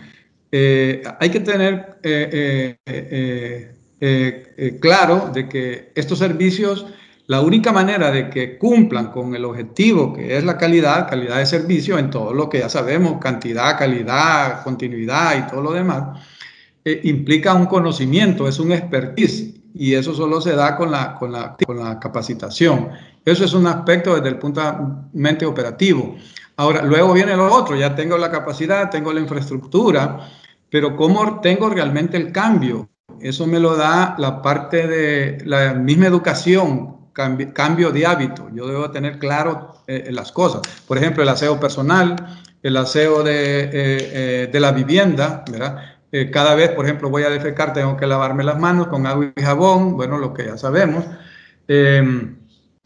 Eh, 0.51 1.01
hay 1.19 1.29
que 1.29 1.39
tener 1.39 1.97
eh, 2.03 2.77
eh, 3.99 4.77
claro 4.81 5.31
de 5.33 5.47
que 5.47 5.91
estos 5.95 6.19
servicios 6.19 6.87
la 7.31 7.39
única 7.39 7.71
manera 7.71 8.11
de 8.11 8.29
que 8.29 8.57
cumplan 8.57 9.09
con 9.09 9.33
el 9.33 9.45
objetivo 9.45 10.11
que 10.11 10.35
es 10.35 10.43
la 10.43 10.57
calidad, 10.57 11.07
calidad 11.09 11.37
de 11.37 11.45
servicio 11.45 11.97
en 11.97 12.09
todo 12.09 12.33
lo 12.33 12.49
que 12.49 12.59
ya 12.59 12.67
sabemos, 12.67 13.21
cantidad, 13.21 13.79
calidad, 13.79 14.61
continuidad 14.65 15.37
y 15.37 15.49
todo 15.49 15.61
lo 15.61 15.71
demás, 15.71 16.19
eh, 16.83 16.99
implica 17.05 17.53
un 17.53 17.67
conocimiento, 17.67 18.49
es 18.49 18.59
un 18.59 18.73
expertise 18.73 19.61
y 19.73 19.93
eso 19.93 20.13
solo 20.13 20.41
se 20.41 20.57
da 20.57 20.75
con 20.75 20.91
la, 20.91 21.15
con 21.15 21.31
la, 21.31 21.55
con 21.65 21.79
la 21.79 21.97
capacitación. 22.01 22.89
Eso 23.23 23.45
es 23.45 23.53
un 23.53 23.65
aspecto 23.65 24.13
desde 24.13 24.27
el 24.27 24.37
punto 24.37 24.59
de 24.59 25.29
vista 25.29 25.47
operativo. 25.47 26.17
Ahora, 26.57 26.81
luego 26.83 27.13
viene 27.13 27.37
lo 27.37 27.49
otro, 27.49 27.77
ya 27.77 27.95
tengo 27.95 28.17
la 28.17 28.29
capacidad, 28.29 28.89
tengo 28.89 29.13
la 29.13 29.21
infraestructura, 29.21 30.19
pero 30.69 30.97
¿cómo 30.97 31.39
tengo 31.39 31.69
realmente 31.69 32.17
el 32.17 32.33
cambio? 32.33 32.89
Eso 33.21 33.47
me 33.47 33.61
lo 33.61 33.77
da 33.77 34.15
la 34.17 34.41
parte 34.41 34.85
de 34.85 35.45
la 35.45 35.73
misma 35.75 36.07
educación 36.07 36.99
cambio, 37.13 37.91
de 37.91 38.05
hábito. 38.05 38.49
Yo 38.53 38.67
debo 38.67 38.91
tener 38.91 39.19
claro 39.19 39.75
eh, 39.87 40.09
las 40.11 40.31
cosas. 40.31 40.61
Por 40.87 40.97
ejemplo, 40.97 41.23
el 41.23 41.29
aseo 41.29 41.59
personal, 41.59 42.15
el 42.63 42.77
aseo 42.77 43.23
de, 43.23 43.63
eh, 43.63 43.69
eh, 43.73 44.49
de 44.51 44.59
la 44.59 44.71
vivienda, 44.71 45.43
¿verdad? 45.51 45.97
cada 46.33 46.55
vez, 46.55 46.71
por 46.71 46.83
ejemplo, 46.83 47.09
voy 47.09 47.23
a 47.23 47.29
defecar, 47.29 47.71
tengo 47.71 47.95
que 47.95 48.05
lavarme 48.05 48.43
las 48.43 48.59
manos 48.59 48.87
con 48.87 49.07
agua 49.07 49.31
y 49.33 49.41
jabón, 49.41 49.95
bueno, 49.95 50.17
lo 50.17 50.33
que 50.33 50.43
ya 50.43 50.57
sabemos. 50.57 51.05
Em, 51.69 52.35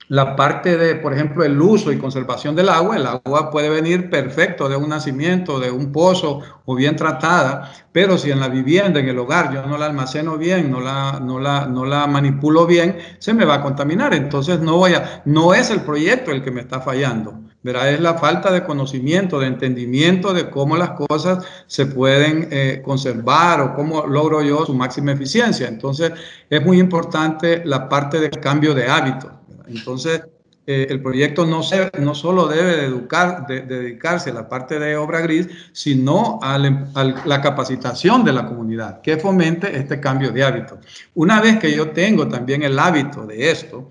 la 0.08 0.36
parte 0.36 0.78
de, 0.78 0.96
por 0.96 1.14
ejemplo, 1.14 1.44
el 1.44 1.60
uso 1.60 1.92
y 1.92 1.98
conservación 1.98 2.56
del 2.56 2.70
agua, 2.70 2.96
el 2.96 3.06
agua 3.06 3.50
puede 3.50 3.70
venir 3.70 4.10
perfecto 4.10 4.70
de 4.70 4.76
un 4.76 4.90
nacimiento, 4.90 5.60
de 5.60 5.72
un 5.72 5.92
pozo 5.92 6.42
o 6.66 6.76
bien 6.76 6.96
tratada, 6.96 7.72
pero 7.92 8.18
si 8.18 8.32
en 8.32 8.40
la 8.40 8.50
vivienda, 8.50 9.00
en 9.00 9.10
el 9.10 9.18
hogar, 9.18 9.54
yo 9.54 9.66
no 9.66 9.78
la 9.78 9.88
almaceno 9.88 10.38
bien, 10.38 10.70
no 10.70 10.80
la, 10.80 11.20
no 11.20 11.40
la, 11.40 11.66
no 11.66 11.86
la 11.86 12.06
manipulo 12.08 12.66
bien, 12.66 12.98
se 13.20 13.34
me 13.34 13.46
va 13.46 13.56
a 13.56 13.62
contaminar. 13.62 14.14
Entonces 14.14 14.60
no 14.60 14.78
voy 14.78 14.94
a, 14.94 15.22
no 15.26 15.54
es 15.54 15.70
el 15.70 15.82
proyecto 15.82 16.32
el 16.32 16.44
que 16.44 16.52
me 16.52 16.62
está 16.62 16.82
fallando. 16.82 17.40
¿verdad? 17.66 17.92
Es 17.92 18.00
la 18.00 18.14
falta 18.14 18.52
de 18.52 18.64
conocimiento, 18.64 19.40
de 19.40 19.48
entendimiento 19.48 20.36
de 20.36 20.52
cómo 20.52 20.78
las 20.78 20.92
cosas 20.92 21.44
se 21.66 21.88
pueden 21.88 22.48
eh, 22.52 22.84
conservar 22.86 23.60
o 23.60 23.74
cómo 23.74 24.06
logro 24.06 24.44
yo 24.44 24.64
su 24.68 24.76
máxima 24.76 25.14
eficiencia. 25.14 25.68
Entonces, 25.68 26.12
es 26.48 26.64
muy 26.64 26.80
importante 26.80 27.64
la 27.66 27.90
parte 27.90 28.20
del 28.20 28.40
cambio 28.40 28.76
de 28.76 28.88
hábito. 28.88 29.35
Entonces, 29.68 30.22
eh, 30.68 30.88
el 30.90 31.00
proyecto 31.00 31.46
no, 31.46 31.62
se, 31.62 31.92
no 32.00 32.16
solo 32.16 32.48
debe 32.48 32.76
de 32.76 32.86
educar, 32.86 33.46
de, 33.46 33.62
dedicarse 33.62 34.32
a 34.32 34.34
la 34.34 34.50
parte 34.50 34.80
de 34.80 34.98
obra 34.98 35.22
gris, 35.22 35.48
sino 35.74 36.40
a, 36.42 36.58
la 36.58 37.42
capacitación 37.42 38.24
de 38.24 38.34
la 38.34 38.48
comunidad, 38.48 39.02
que 39.02 39.18
fomente 39.18 39.78
este 39.78 40.00
cambio 40.00 40.32
de 40.32 40.44
hábito. 40.44 40.80
Una 41.14 41.40
vez 41.40 41.60
que 41.60 41.72
yo 41.72 41.92
tengo 41.92 42.28
también 42.28 42.64
el 42.64 42.80
hábito 42.80 43.28
de 43.28 43.52
esto, 43.52 43.90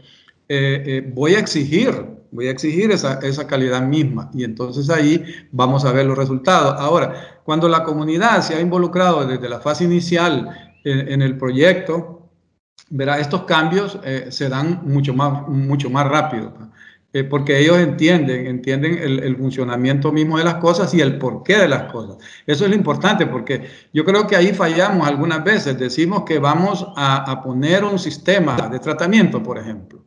eh, 0.49 0.83
eh, 0.85 1.13
voy 1.15 1.37
a 1.37 1.39
exigir, 1.39 1.95
voy 2.33 2.49
a 2.49 2.51
exigir 2.51 2.91
esa, 2.91 3.21
esa, 3.21 3.47
calidad 3.47 3.81
misma 3.81 4.29
y 4.35 4.43
entonces 4.43 4.91
ahí 4.91 5.25
vamos 5.53 5.85
a 5.85 5.93
ver 5.93 6.07
los 6.07 6.19
resultados. 6.19 6.75
Ahora, 6.81 7.41
cuando 7.45 7.69
la 7.69 7.85
comunidad 7.85 8.43
se 8.43 8.57
ha 8.57 8.61
involucrado 8.61 9.25
desde 9.25 9.49
la 9.49 9.61
fase 9.61 9.85
inicial 9.85 10.73
en 10.83 11.23
el 11.23 11.39
proyecto, 11.39 12.24
verá, 12.91 13.19
estos 13.19 13.45
cambios 13.45 13.99
eh, 14.05 14.27
se 14.31 14.49
dan 14.49 14.83
mucho 14.85 15.15
más, 15.15 15.49
mucho 15.49 15.91
más 15.91 16.07
rápido, 16.07 16.53
eh, 17.13 17.25
porque 17.25 17.59
ellos 17.59 17.79
entienden, 17.79 18.47
entienden 18.47 18.99
el, 18.99 19.37
funcionamiento 19.37 20.13
mismo 20.13 20.39
de 20.39 20.45
las 20.45 20.57
cosas 20.57 20.93
y 20.95 21.01
el 21.01 21.19
porqué 21.19 21.57
de 21.59 21.69
las 21.69 21.93
cosas. 21.93 22.17
Eso 22.47 22.65
es 22.65 22.71
lo 22.71 22.77
importante, 22.77 23.27
porque 23.27 23.69
yo 23.93 24.05
creo 24.05 24.27
que 24.27 24.37
ahí 24.37 24.53
fallamos 24.53 25.07
algunas 25.07 25.45
veces. 25.45 25.79
Decimos 25.79 26.25
que 26.25 26.39
vamos 26.39 26.87
a, 26.97 27.41
poner 27.43 27.85
un 27.85 27.99
sistema 27.99 28.57
de 28.69 28.79
tratamiento, 28.81 29.43
por 29.43 29.59
ejemplo 29.59 30.05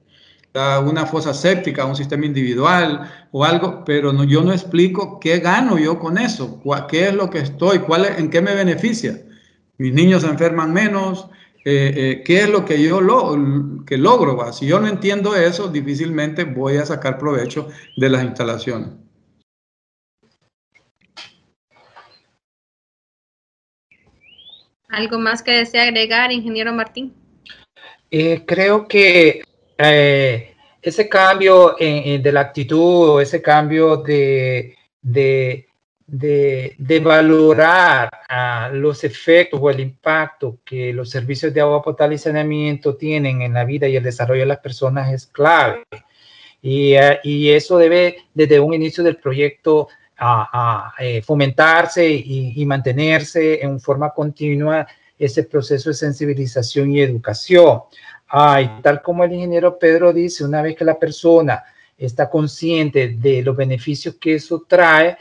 una 0.86 1.06
fosa 1.06 1.34
séptica, 1.34 1.86
un 1.86 1.96
sistema 1.96 2.26
individual 2.26 3.10
o 3.32 3.44
algo, 3.44 3.84
pero 3.86 4.12
no, 4.14 4.24
yo 4.24 4.44
no 4.44 4.52
explico 4.52 5.20
qué 5.20 5.40
gano 5.40 5.78
yo 5.78 6.00
con 6.00 6.18
eso, 6.18 6.62
qué 6.90 7.10
es 7.10 7.14
lo 7.14 7.30
que 7.30 7.40
estoy, 7.40 7.80
cuál 7.80 8.06
en 8.18 8.30
qué 8.30 8.42
me 8.42 8.56
beneficia. 8.56 9.22
Mis 9.78 9.94
niños 9.94 10.24
se 10.24 10.30
enferman 10.30 10.74
menos, 10.74 11.30
eh, 11.70 11.94
eh, 11.98 12.24
qué 12.24 12.44
es 12.44 12.50
lo 12.50 12.64
que 12.64 12.82
yo 12.82 13.02
lo, 13.02 13.84
que 13.86 13.98
logro. 13.98 14.54
Si 14.54 14.66
yo 14.66 14.80
no 14.80 14.88
entiendo 14.88 15.36
eso, 15.36 15.68
difícilmente 15.68 16.46
voy 16.46 16.78
a 16.78 16.86
sacar 16.86 17.18
provecho 17.18 17.68
de 17.98 18.10
las 18.10 18.24
instalaciones. 18.24 18.92
¿Algo 24.88 25.20
más 25.20 25.44
que 25.44 25.52
desea 25.52 25.84
agregar, 25.84 26.32
ingeniero 26.32 26.72
Martín? 26.72 27.14
Eh, 28.12 28.46
creo 28.48 28.88
que 28.88 29.42
ese 30.82 31.10
cambio 31.10 31.76
de 31.78 32.32
la 32.32 32.40
actitud, 32.40 33.22
ese 33.22 33.42
cambio 33.42 33.98
de, 33.98 34.74
de, 35.02 35.67
valorar 36.08 38.10
ah, 38.30 38.70
los 38.74 39.04
efectos 39.04 39.60
o 39.62 39.70
el 39.70 39.82
impacto 39.82 40.60
que 40.64 40.94
los 40.94 41.10
servicios 41.10 41.54
de 41.54 41.62
agua 41.62 41.82
potable 41.82 42.16
y 42.16 42.18
saneamiento 42.18 42.96
tienen 42.96 43.42
en 43.42 43.54
la 43.54 43.66
vida 43.66 43.88
y 43.88 43.98
el 43.98 44.04
desarrollo 44.04 44.42
de 44.42 44.48
las 44.48 44.60
personas 44.60 45.12
es 45.12 45.28
clave. 45.28 45.84
Y, 46.62 46.96
ah, 46.96 47.20
eso 47.24 47.78
debe 47.78 48.18
desde 48.34 48.60
un 48.60 48.74
inicio 48.74 49.04
del 49.04 49.18
proyecto 49.18 49.90
a, 50.20 50.94
eh, 51.00 51.22
fomentarse 51.22 52.10
y, 52.10 52.66
mantenerse 52.66 53.64
en 53.64 53.80
forma 53.80 54.12
continua 54.12 54.88
ese 55.20 55.44
proceso 55.44 55.90
de 55.90 55.96
sensibilización 55.96 56.92
y 56.92 57.02
educación. 57.02 57.82
Ah, 58.30 58.80
tal 58.82 59.02
como 59.02 59.24
el 59.24 59.34
ingeniero 59.34 59.78
Pedro 59.78 60.14
dice, 60.14 60.44
una 60.44 60.62
vez 60.62 60.76
que 60.76 60.86
la 60.86 60.98
persona 60.98 61.64
está 61.98 62.30
consciente 62.30 63.10
de 63.10 63.42
los 63.42 63.56
beneficios 63.56 64.16
que 64.16 64.36
eso 64.36 64.64
trae, 64.68 65.18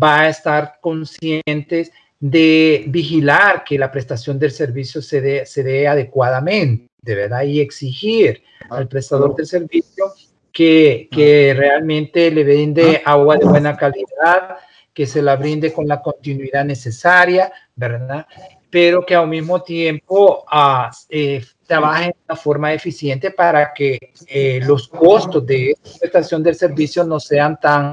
va 0.00 0.20
a 0.20 0.28
estar 0.28 0.78
conscientes 0.80 1.92
de 2.20 2.84
vigilar 2.88 3.64
que 3.64 3.78
la 3.78 3.90
prestación 3.90 4.38
del 4.38 4.50
servicio 4.50 5.00
se 5.00 5.20
dé, 5.20 5.46
se 5.46 5.62
dé 5.62 5.86
adecuadamente, 5.86 7.14
¿verdad? 7.14 7.42
Y 7.42 7.60
exigir 7.60 8.42
al 8.70 8.88
prestador 8.88 9.34
del 9.36 9.46
servicio 9.46 10.12
que, 10.52 11.08
que 11.10 11.54
realmente 11.56 12.30
le 12.30 12.42
brinde 12.42 13.02
agua 13.04 13.36
de 13.36 13.44
buena 13.44 13.76
calidad, 13.76 14.58
que 14.92 15.06
se 15.06 15.22
la 15.22 15.36
brinde 15.36 15.72
con 15.72 15.86
la 15.86 16.02
continuidad 16.02 16.64
necesaria, 16.64 17.52
¿verdad? 17.76 18.26
Pero 18.68 19.06
que 19.06 19.14
al 19.14 19.28
mismo 19.28 19.62
tiempo 19.62 20.44
uh, 20.52 20.90
eh, 21.08 21.44
trabaje 21.64 22.06
de 22.06 22.16
una 22.28 22.36
forma 22.36 22.72
eficiente 22.72 23.30
para 23.30 23.72
que 23.72 24.12
eh, 24.26 24.60
los 24.64 24.88
costos 24.88 25.46
de 25.46 25.76
prestación 26.00 26.42
del 26.42 26.56
servicio 26.56 27.04
no 27.04 27.20
sean 27.20 27.60
tan, 27.60 27.92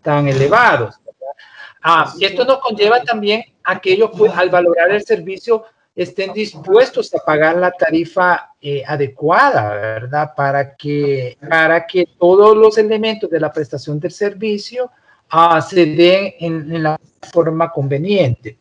tan 0.00 0.28
elevados. 0.28 0.99
Ah, 1.82 2.12
y 2.18 2.24
esto 2.24 2.44
nos 2.44 2.58
conlleva 2.58 3.02
también 3.02 3.44
a 3.64 3.80
que 3.80 3.92
ellos, 3.92 4.10
pues, 4.16 4.32
al 4.34 4.50
valorar 4.50 4.90
el 4.90 5.02
servicio, 5.02 5.64
estén 5.94 6.32
dispuestos 6.32 7.14
a 7.14 7.18
pagar 7.18 7.56
la 7.56 7.70
tarifa 7.72 8.52
eh, 8.60 8.82
adecuada, 8.86 9.74
¿verdad? 9.74 10.32
Para 10.36 10.76
que, 10.76 11.36
para 11.48 11.86
que 11.86 12.06
todos 12.18 12.56
los 12.56 12.78
elementos 12.78 13.30
de 13.30 13.40
la 13.40 13.52
prestación 13.52 13.98
del 13.98 14.10
servicio 14.10 14.90
ah, 15.30 15.60
se 15.60 15.86
den 15.86 16.34
en, 16.38 16.74
en, 16.74 16.82
la 16.82 16.98
forma 17.32 17.70
conveniente. 17.70 18.58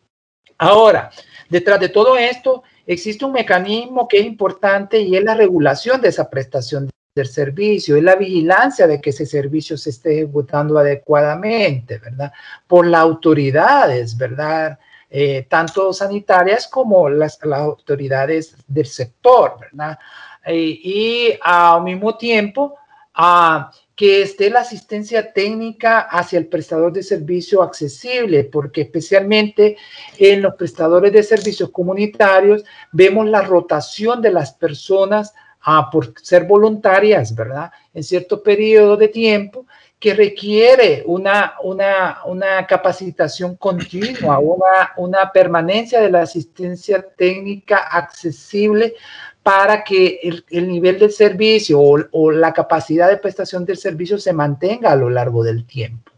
Ahora, 0.57 1.09
detrás 1.49 1.79
de 1.79 1.89
todo 1.89 2.17
esto, 2.17 2.63
existe 2.85 3.23
un 3.25 3.31
mecanismo 3.33 4.07
que 4.07 4.19
es 4.19 4.25
importante 4.25 4.99
y 4.99 5.15
es 5.15 5.23
la 5.23 5.35
regulación 5.35 6.01
de 6.01 6.09
esa 6.09 6.29
prestación 6.29 6.89
del 7.15 7.27
servicio, 7.27 7.97
es 7.97 8.03
la 8.03 8.15
vigilancia 8.15 8.87
de 8.87 9.01
que 9.01 9.09
ese 9.09 9.25
servicio 9.25 9.77
se 9.77 9.89
esté 9.89 10.15
ejecutando 10.15 10.77
adecuadamente, 10.77 11.97
¿verdad? 11.97 12.31
Por 12.67 12.87
las 12.87 13.01
autoridades, 13.01 14.15
¿verdad? 14.17 14.79
Eh, 15.09 15.47
tanto 15.49 15.91
sanitarias 15.91 16.67
como 16.67 17.09
las, 17.09 17.39
autoridades 17.43 18.55
del 18.67 18.85
sector, 18.85 19.57
¿verdad? 19.59 19.97
Eh, 20.45 20.79
y 20.83 21.39
al 21.41 21.83
mismo 21.83 22.15
tiempo, 22.15 22.75
a 23.13 23.71
que 23.95 24.21
esté 24.21 24.49
la 24.49 24.61
asistencia 24.61 25.33
técnica 25.33 25.99
hacia 25.99 26.39
el 26.39 26.47
prestador 26.47 26.93
de 26.93 27.03
servicio 27.03 27.61
accesible, 27.61 28.45
porque 28.45 28.81
especialmente 28.81 29.75
en 30.17 30.41
los 30.41 30.55
prestadores 30.55 31.11
de 31.11 31.21
servicios 31.21 31.69
comunitarios 31.69 32.63
vemos 32.93 33.27
la 33.27 33.41
rotación 33.41 34.21
de 34.21 34.31
las 34.31 34.53
personas 34.53 35.33
por 35.91 36.13
ser 36.21 36.45
voluntarias, 36.45 37.35
¿verdad? 37.35 37.71
En 37.93 38.03
cierto 38.03 38.41
periodo 38.41 38.97
de 38.97 39.07
tiempo 39.07 39.65
que 39.99 40.13
requiere 40.13 41.03
una, 41.05 41.55
una, 41.61 42.19
una 42.25 42.65
capacitación 42.65 43.57
continua, 43.57 44.39
una, 44.39 44.93
una 44.95 45.31
permanencia 45.31 45.99
de 45.99 46.09
la 46.09 46.21
asistencia 46.21 47.05
técnica 47.17 47.77
accesible 47.77 48.95
para 49.43 49.83
que 49.83 50.19
el, 50.23 50.45
el 50.49 50.67
nivel 50.69 50.99
del 50.99 51.11
servicio 51.11 51.79
o, 51.79 51.99
o, 52.11 52.31
la 52.31 52.53
capacidad 52.53 53.09
de 53.09 53.17
prestación 53.17 53.65
del 53.65 53.77
servicio 53.77 54.17
se 54.17 54.31
mantenga 54.31 54.91
a 54.91 54.95
lo 54.95 55.09
largo 55.09 55.43
del 55.43 55.65
tiempo. 55.65 56.11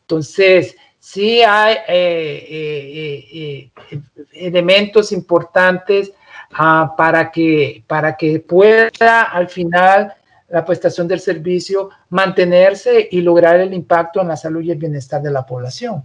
Entonces, 0.00 0.76
sí 0.98 1.42
hay 1.42 1.76
eh, 1.88 2.46
eh, 2.48 3.70
eh, 3.90 4.00
elementos 4.32 5.12
importantes 5.12 6.12
Ah, 6.52 6.94
para, 6.96 7.30
que, 7.30 7.84
para 7.86 8.16
que 8.16 8.40
pueda 8.40 9.22
al 9.22 9.48
final 9.48 10.12
la 10.48 10.64
prestación 10.64 11.06
del 11.06 11.20
servicio 11.20 11.90
mantenerse 12.08 13.08
y 13.10 13.20
lograr 13.20 13.60
el 13.60 13.72
impacto 13.72 14.20
en 14.20 14.28
la 14.28 14.36
salud 14.36 14.60
y 14.62 14.72
el 14.72 14.78
bienestar 14.78 15.22
de 15.22 15.30
la 15.30 15.46
población. 15.46 16.02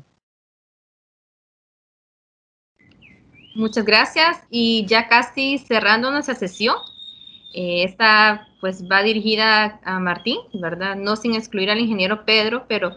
Muchas 3.55 3.85
gracias 3.85 4.37
y 4.49 4.85
ya 4.85 5.07
casi 5.07 5.57
cerrando 5.57 6.11
nuestra 6.11 6.35
sesión. 6.35 6.75
Eh, 7.53 7.85
esta 7.85 8.47
pues 8.59 8.83
va 8.83 9.01
dirigida 9.01 9.79
a 9.83 9.99
Martín, 9.99 10.39
¿verdad? 10.53 10.95
No 10.95 11.15
sin 11.15 11.33
excluir 11.33 11.71
al 11.71 11.79
ingeniero 11.79 12.25
Pedro, 12.25 12.65
pero 12.67 12.91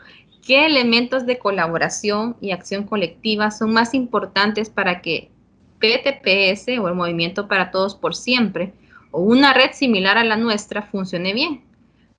¿qué 0.45 0.67
elementos 0.67 1.27
de 1.27 1.39
colaboración 1.39 2.37
y 2.41 2.51
acción 2.51 2.85
colectiva 2.85 3.51
son 3.51 3.73
más 3.73 3.95
importantes 3.95 4.69
para 4.69 5.01
que 5.01 5.31
PTPS 5.79 6.79
o 6.81 6.89
el 6.89 6.95
Movimiento 6.95 7.49
para 7.49 7.71
Todos 7.71 7.95
por 7.95 8.15
Siempre 8.15 8.73
o 9.11 9.21
una 9.21 9.55
red 9.55 9.73
similar 9.73 10.19
a 10.19 10.25
la 10.25 10.37
nuestra 10.37 10.83
funcione 10.83 11.33
bien. 11.33 11.63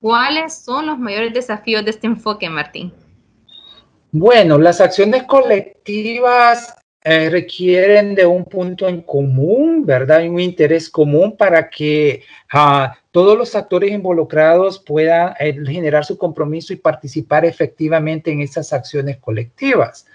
¿Cuáles 0.02 0.62
son 0.64 0.86
los 0.86 0.98
mayores 0.98 1.34
desafíos 1.34 1.84
de 1.84 1.92
este 1.92 2.08
enfoque, 2.08 2.50
Martín? 2.50 2.94
Bueno, 4.12 4.58
las 4.58 4.82
acciones 4.82 5.24
colectivas 5.24 6.74
eh, 7.04 7.30
requieren 7.30 8.16
de 8.16 8.26
un 8.26 8.46
punto 8.46 8.88
en 8.88 9.02
común, 9.02 9.86
¿verdad? 9.86 10.22
Un 10.28 10.40
interés 10.40 10.90
común 10.90 11.36
para 11.38 11.70
que 11.70 12.24
uh, 12.54 12.94
todos 13.12 13.38
los 13.38 13.56
actores 13.56 13.92
involucrados 13.92 14.80
puedan 14.80 15.34
eh, 15.40 15.58
generar 15.66 16.06
su 16.06 16.18
compromiso 16.18 16.74
y 16.74 16.78
participar 16.78 17.46
efectivamente 17.46 18.32
en 18.32 18.42
esas 18.42 18.74
acciones 18.74 19.18
colectivas, 19.18 20.08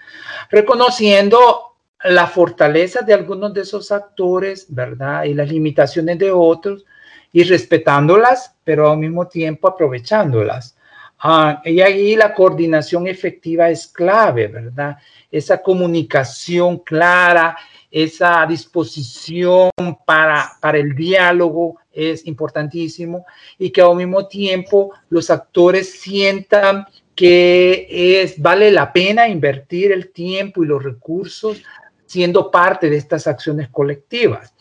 reconociendo 0.49 1.74
la 2.05 2.27
fortaleza 2.27 3.01
de 3.01 3.13
algunos 3.13 3.53
de 3.53 3.61
esos 3.61 3.91
actores, 3.91 4.67
¿verdad? 4.69 5.23
Y 5.23 5.33
las 5.33 5.49
limitaciones 5.49 6.19
de 6.19 6.31
otros 6.31 6.85
y 7.31 7.43
respetándolas, 7.43 8.55
pero 8.63 8.91
al 8.91 8.97
mismo 8.97 9.27
tiempo 9.27 9.67
aprovechándolas. 9.67 10.77
Uh, 11.23 11.55
y 11.63 11.81
ahí 11.81 12.15
la 12.15 12.33
coordinación 12.33 13.07
efectiva 13.07 13.69
es 13.69 13.87
clave, 13.87 14.47
¿verdad? 14.47 14.97
esa 15.37 15.61
comunicación 15.61 16.79
clara, 16.79 17.57
esa 17.91 18.45
disposición 18.45 19.69
para, 20.05 20.51
para 20.61 20.77
el 20.77 20.95
diálogo 20.95 21.77
es 21.91 22.25
importantísimo 22.25 23.25
y 23.57 23.69
que 23.69 23.81
al 23.81 23.95
mismo 23.95 24.27
tiempo 24.27 24.91
los 25.09 25.29
actores 25.29 25.99
sientan 25.99 26.85
que 27.15 27.87
es, 28.21 28.41
vale 28.41 28.71
la 28.71 28.91
pena 28.91 29.27
invertir 29.27 29.91
el 29.91 30.11
tiempo 30.11 30.63
y 30.63 30.67
los 30.67 30.83
recursos 30.83 31.61
siendo 32.05 32.51
parte 32.51 32.89
de 32.89 32.97
estas 32.97 33.27
acciones 33.27 33.69
colectivas. 33.69 34.53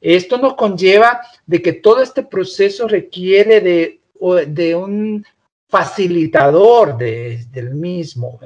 Esto 0.00 0.36
nos 0.38 0.54
conlleva 0.54 1.20
de 1.46 1.62
que 1.62 1.72
todo 1.72 2.02
este 2.02 2.22
proceso 2.22 2.86
requiere 2.86 3.60
de, 3.60 4.00
de 4.46 4.74
un 4.74 5.24
facilitador 5.68 6.96
de, 6.96 7.46
del 7.50 7.74
mismo 7.74 8.38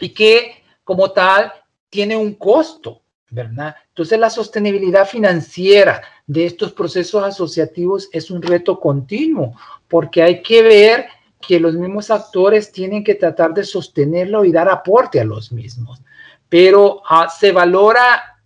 y 0.00 0.10
que 0.10 0.62
como 0.82 1.10
tal 1.12 1.52
tiene 1.88 2.16
un 2.16 2.34
costo, 2.34 3.02
¿verdad? 3.30 3.76
Entonces 3.88 4.18
la 4.18 4.28
sostenibilidad 4.28 5.06
financiera 5.06 6.02
de 6.26 6.46
estos 6.46 6.72
procesos 6.72 7.22
asociativos 7.22 8.08
es 8.12 8.30
un 8.30 8.42
reto 8.42 8.80
continuo, 8.80 9.54
porque 9.88 10.22
hay 10.22 10.42
que 10.42 10.62
ver 10.62 11.06
que 11.46 11.60
los 11.60 11.74
mismos 11.74 12.10
actores 12.10 12.72
tienen 12.72 13.04
que 13.04 13.14
tratar 13.14 13.54
de 13.54 13.64
sostenerlo 13.64 14.44
y 14.44 14.52
dar 14.52 14.68
aporte 14.68 15.20
a 15.20 15.24
los 15.24 15.52
mismos. 15.52 16.00
Pero 16.54 16.98
uh, 16.98 17.28
se 17.36 17.50
valora 17.50 18.38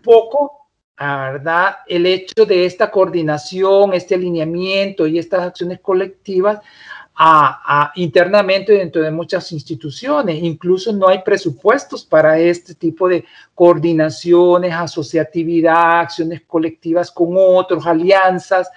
poco, 0.00 0.68
¿verdad? 0.96 1.78
El 1.88 2.06
hecho 2.06 2.46
de 2.46 2.64
esta 2.64 2.92
coordinación, 2.92 3.92
este 3.92 4.14
alineamiento 4.14 5.04
y 5.04 5.18
estas 5.18 5.42
acciones 5.42 5.80
colectivas 5.80 6.60
a, 7.16 7.90
internamente 7.96 8.72
dentro 8.74 9.02
de 9.02 9.10
muchas 9.10 9.50
instituciones. 9.50 10.40
Incluso 10.44 10.92
no 10.92 11.08
hay 11.08 11.22
presupuestos 11.24 12.04
para 12.04 12.38
este 12.38 12.76
tipo 12.76 13.08
de 13.08 13.24
coordinaciones, 13.52 14.72
asociatividad, 14.72 16.02
acciones 16.02 16.42
colectivas 16.46 17.10
con 17.10 17.30
otros, 17.36 17.84
alianzas, 17.84 18.70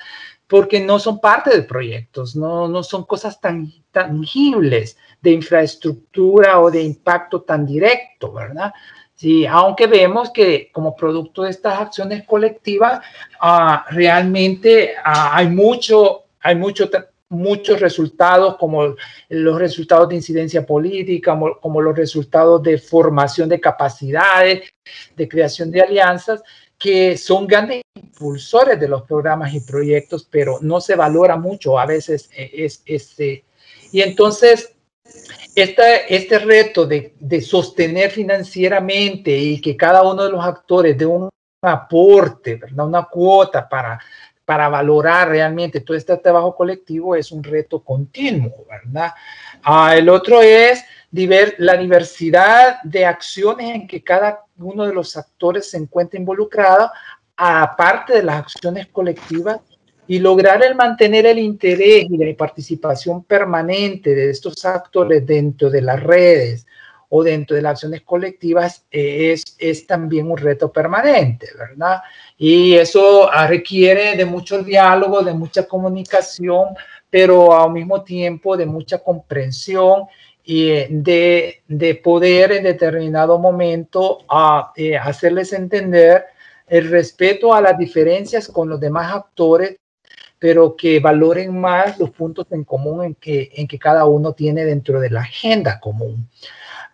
porque 0.47 0.79
no 0.79 0.97
son 0.97 1.19
parte 1.19 1.55
de 1.55 1.61
proyectos, 1.61 2.35
no, 2.35 2.67
no 2.67 2.81
son 2.81 3.05
cosas 3.05 3.39
tan 3.39 3.71
tangibles 3.91 4.97
de 5.21 5.31
infraestructura 5.31 6.59
o 6.59 6.71
de 6.71 6.81
impacto 6.81 7.41
tan 7.41 7.65
directo, 7.65 8.31
¿verdad? 8.31 8.73
Sí, 9.15 9.45
aunque 9.45 9.87
vemos 9.87 10.31
que 10.31 10.69
como 10.71 10.95
producto 10.95 11.43
de 11.43 11.49
estas 11.49 11.79
acciones 11.79 12.23
colectivas, 12.25 13.01
uh, 13.41 13.93
realmente 13.93 14.93
uh, 14.97 15.29
hay 15.33 15.49
mucho, 15.49 16.23
hay 16.39 16.55
mucho 16.55 16.89
muchos 17.29 17.79
resultados, 17.79 18.57
como 18.57 18.95
los 19.29 19.59
resultados 19.59 20.09
de 20.09 20.15
incidencia 20.15 20.65
política, 20.65 21.31
como, 21.31 21.59
como, 21.59 21.81
los 21.81 21.95
resultados 21.95 22.63
de 22.63 22.77
formación 22.77 23.47
de 23.49 23.59
capacidades, 23.59 24.69
de 25.15 25.27
creación 25.27 25.69
de 25.69 25.81
alianzas, 25.81 26.41
que 26.77 27.17
son 27.17 27.45
grandes 27.45 27.83
impulsores 27.95 28.79
de 28.79 28.87
los 28.87 29.03
programas 29.03 29.53
y 29.53 29.59
proyectos, 29.59 30.27
pero 30.29 30.59
no 30.61 30.81
se 30.81 30.95
valora 30.95 31.37
mucho 31.37 31.77
a 31.77 31.85
veces. 31.85 32.29
Eh, 32.35 32.51
es, 32.53 32.81
este 32.85 33.43
y 33.91 34.01
entonces, 34.01 34.73
este, 35.55 36.15
este 36.15 36.39
reto 36.39 36.85
de, 36.85 37.13
de 37.19 37.41
sostener 37.41 38.11
financieramente 38.11 39.35
y 39.35 39.59
que 39.59 39.75
cada 39.75 40.03
uno 40.03 40.23
de 40.23 40.31
los 40.31 40.43
actores 40.43 40.97
dé 40.97 41.05
un 41.05 41.29
aporte, 41.61 42.55
¿verdad? 42.55 42.85
una 42.85 43.03
cuota 43.05 43.67
para 43.67 43.99
para 44.49 44.67
valorar 44.67 45.29
realmente 45.29 45.79
todo 45.81 45.95
este 45.95 46.17
trabajo 46.17 46.55
colectivo 46.55 47.15
es 47.15 47.31
un 47.31 47.43
reto 47.43 47.83
continuo, 47.83 48.65
¿verdad? 48.67 49.11
Ah, 49.61 49.95
el 49.95 50.09
otro 50.09 50.41
es 50.41 50.83
la 51.59 51.77
diversidad 51.77 52.81
de 52.81 53.05
acciones 53.05 53.75
en 53.75 53.87
que 53.87 54.03
cada 54.03 54.43
uno 54.57 54.87
de 54.87 54.93
los 54.95 55.15
actores 55.15 55.69
se 55.69 55.77
encuentra 55.77 56.19
involucrado, 56.19 56.89
aparte 57.37 58.13
de 58.13 58.23
las 58.23 58.37
acciones 58.37 58.87
colectivas, 58.87 59.59
y 60.09 60.17
lograr 60.17 60.63
el 60.63 60.73
mantener 60.73 61.27
el 61.27 61.37
interés 61.37 62.07
y 62.09 62.17
la 62.17 62.35
participación 62.35 63.23
permanente 63.25 64.15
de 64.15 64.31
estos 64.31 64.65
actores 64.65 65.23
dentro 65.23 65.69
de 65.69 65.83
las 65.83 66.01
redes 66.01 66.65
o 67.09 67.23
dentro 67.23 67.55
de 67.55 67.61
las 67.61 67.73
acciones 67.73 68.01
colectivas 68.01 68.83
es, 68.89 69.55
es 69.59 69.85
también 69.85 70.31
un 70.31 70.37
reto 70.39 70.71
permanente, 70.71 71.49
¿verdad? 71.55 71.99
Y 72.39 72.73
eso 72.73 73.29
ah, 73.31 73.45
requiere 73.45 74.17
de 74.17 74.25
mucho 74.25 74.63
diálogo, 74.63 75.21
de 75.21 75.33
mucha 75.33 75.67
comunicación, 75.67 76.69
pero 77.07 77.55
al 77.55 77.71
mismo 77.71 78.03
tiempo 78.03 78.57
de 78.57 78.65
mucha 78.65 78.97
comprensión 78.97 80.05
y 80.43 80.69
eh, 80.69 80.87
de, 80.89 81.61
de 81.67 81.93
poder 81.93 82.53
en 82.53 82.63
determinado 82.63 83.37
momento 83.37 84.25
a, 84.27 84.73
eh, 84.75 84.97
hacerles 84.97 85.53
entender 85.53 86.25
el 86.65 86.89
respeto 86.89 87.53
a 87.53 87.61
las 87.61 87.77
diferencias 87.77 88.47
con 88.47 88.69
los 88.69 88.79
demás 88.79 89.13
actores, 89.13 89.77
pero 90.39 90.75
que 90.75 90.99
valoren 90.99 91.59
más 91.59 91.99
los 91.99 92.09
puntos 92.11 92.47
en 92.51 92.63
común 92.63 93.03
en 93.03 93.15
que, 93.15 93.51
en 93.53 93.67
que 93.67 93.77
cada 93.77 94.05
uno 94.05 94.33
tiene 94.33 94.65
dentro 94.65 94.99
de 94.99 95.09
la 95.09 95.21
agenda 95.21 95.79
común. 95.79 96.29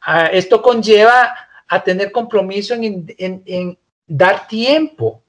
Ah, 0.01 0.25
esto 0.25 0.61
conlleva 0.61 1.35
a 1.67 1.83
tener 1.83 2.11
compromiso 2.11 2.73
en, 2.73 3.05
en, 3.17 3.43
en 3.45 3.77
dar 4.07 4.47
tiempo 4.47 5.21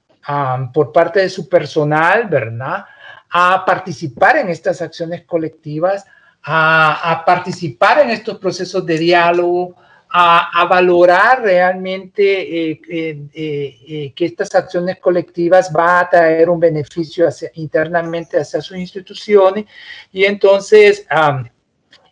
por 0.73 0.91
parte 0.91 1.21
de 1.21 1.29
su 1.29 1.47
personal, 1.47 2.27
¿verdad? 2.27 2.85
A 3.29 3.63
participar 3.65 4.37
en 4.37 4.49
estas 4.49 4.81
acciones 4.81 5.23
colectivas, 5.23 6.05
a, 6.43 7.23
participar 7.25 7.99
en 7.99 8.09
estos 8.09 8.37
procesos 8.37 8.85
de 8.85 8.97
diálogo, 8.97 9.75
a, 10.09 10.65
valorar 10.69 11.41
realmente 11.41 12.69
eh, 12.69 12.81
eh, 12.89 13.27
eh, 13.33 14.13
que 14.15 14.25
estas 14.25 14.53
acciones 14.55 14.99
colectivas 14.99 15.71
va 15.75 15.99
a 15.99 16.09
traer 16.09 16.49
un 16.49 16.59
beneficio 16.59 17.27
internamente 17.53 18.39
hacia 18.39 18.61
sus 18.61 18.77
instituciones. 18.77 19.65
Y 20.11 20.25
entonces 20.25 21.05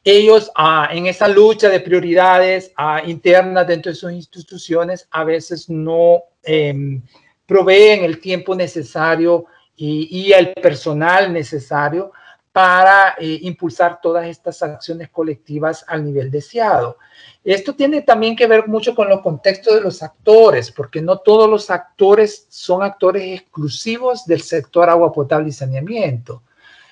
ellos 0.05 0.51
ah, 0.55 0.87
en 0.91 1.07
esa 1.07 1.27
lucha 1.27 1.67
de 1.67 1.79
prioridades 1.79 2.71
ah, 2.77 3.01
internas 3.05 3.65
dentro 3.67 3.91
de 3.91 3.95
sus 3.95 4.11
instituciones 4.11 5.07
a 5.09 5.23
veces 5.23 5.67
no 5.67 6.23
em, 6.43 7.01
proveen 7.47 8.03
el 8.03 8.21
tiempo 8.21 8.53
necesario 8.53 9.47
y, 9.77 10.31
el 10.31 10.53
personal 10.53 11.33
necesario 11.33 12.11
para 12.55 13.15
eh, 13.19 13.39
impulsar 13.41 13.99
todas 14.01 14.25
estas 14.27 14.63
acciones 14.63 15.09
colectivas 15.09 15.83
al 15.89 16.05
nivel 16.05 16.31
deseado. 16.31 16.97
Esto 17.43 17.75
tiene 17.75 18.01
también 18.01 18.33
que 18.33 18.47
ver 18.47 18.65
mucho 18.69 18.95
con 18.95 19.09
los 19.09 19.19
contextos 19.19 19.75
de 19.75 19.81
los 19.81 20.01
actores, 20.01 20.71
porque 20.71 21.01
no 21.01 21.17
todos 21.17 21.49
los 21.49 21.69
actores 21.69 22.47
son 22.47 22.81
actores 22.81 23.41
exclusivos 23.41 24.25
del 24.25 24.41
sector 24.41 24.89
agua 24.89 25.11
potable 25.11 25.49
y 25.49 25.51
saneamiento. 25.51 26.43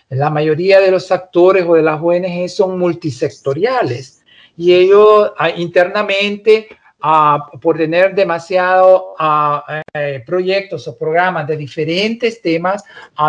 La 0.10 0.30
mayoría 0.30 0.82
de 0.82 0.92
los 0.92 1.10
actores 1.14 1.64
o 1.66 1.76
de 1.76 1.82
las 1.82 2.02
ONG 2.02 2.50
son 2.50 2.78
multisectoriales 2.78 4.22
y 4.58 4.74
ellos 4.74 5.32
ah, 5.38 5.50
internamente 7.04 7.60
por 7.62 7.78
tener 7.78 8.16
demasiado 8.16 9.16
eh, 9.94 10.24
proyectos 10.26 10.88
o 10.88 10.98
programas 10.98 11.46
de 11.48 11.58
diferentes 11.58 12.42
temas, 12.42 12.84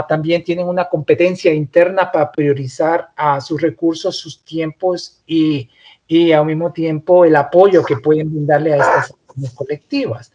también 0.08 0.44
tienen 0.44 0.68
una 0.68 0.88
competencia 0.88 1.52
interna 1.52 2.10
para 2.10 2.30
priorizar 2.30 3.08
sus 3.40 3.60
recursos, 3.60 4.16
sus 4.16 4.44
tiempos 4.44 5.22
y, 5.26 5.68
y, 6.06 6.32
al 6.32 6.46
mismo 6.46 6.72
tiempo 6.72 7.24
el 7.24 7.34
apoyo 7.34 7.84
que 7.84 7.96
pueden 7.96 8.30
brindarle 8.30 8.74
a 8.74 8.76
estas 8.76 9.14
colectivas. 9.54 10.32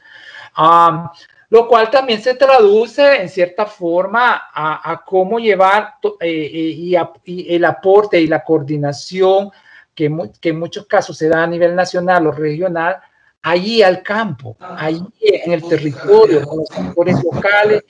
lo 1.49 1.67
cual 1.67 1.89
también 1.89 2.21
se 2.21 2.36
traduce 2.36 3.21
en 3.21 3.30
cierta 3.30 3.65
forma 3.65 4.49
a, 4.54 5.02
cómo 5.06 5.39
llevar 5.39 5.95
eh, 6.19 6.52
eh, 6.54 6.97
y, 7.25 7.56
el 7.56 7.65
aporte 7.65 8.19
y 8.19 8.28
la 8.28 8.43
coordinación 8.43 9.49
que, 9.95 10.15
que, 10.41 10.49
en 10.49 10.60
muchos 10.60 10.86
casos 10.86 11.17
se 11.17 11.30
da 11.30 11.43
a 11.43 11.47
nivel 11.47 11.73
nacional 11.75 12.28
o 12.28 12.32
regional 12.32 12.97
allí 13.41 13.82
al 13.82 14.04
campo, 14.04 14.58
allí 14.60 15.04
en 15.21 15.54
el 15.54 15.67
territorio, 15.67 16.43
con 16.43 16.60
los 16.60 16.71
actores 16.71 17.23
locales 17.23 17.84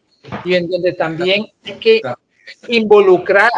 y 0.45 0.55
en 0.55 0.69
donde 0.69 0.93
también 0.93 1.47
hay 1.63 1.73
que 1.75 2.01
involucrar 2.67 3.51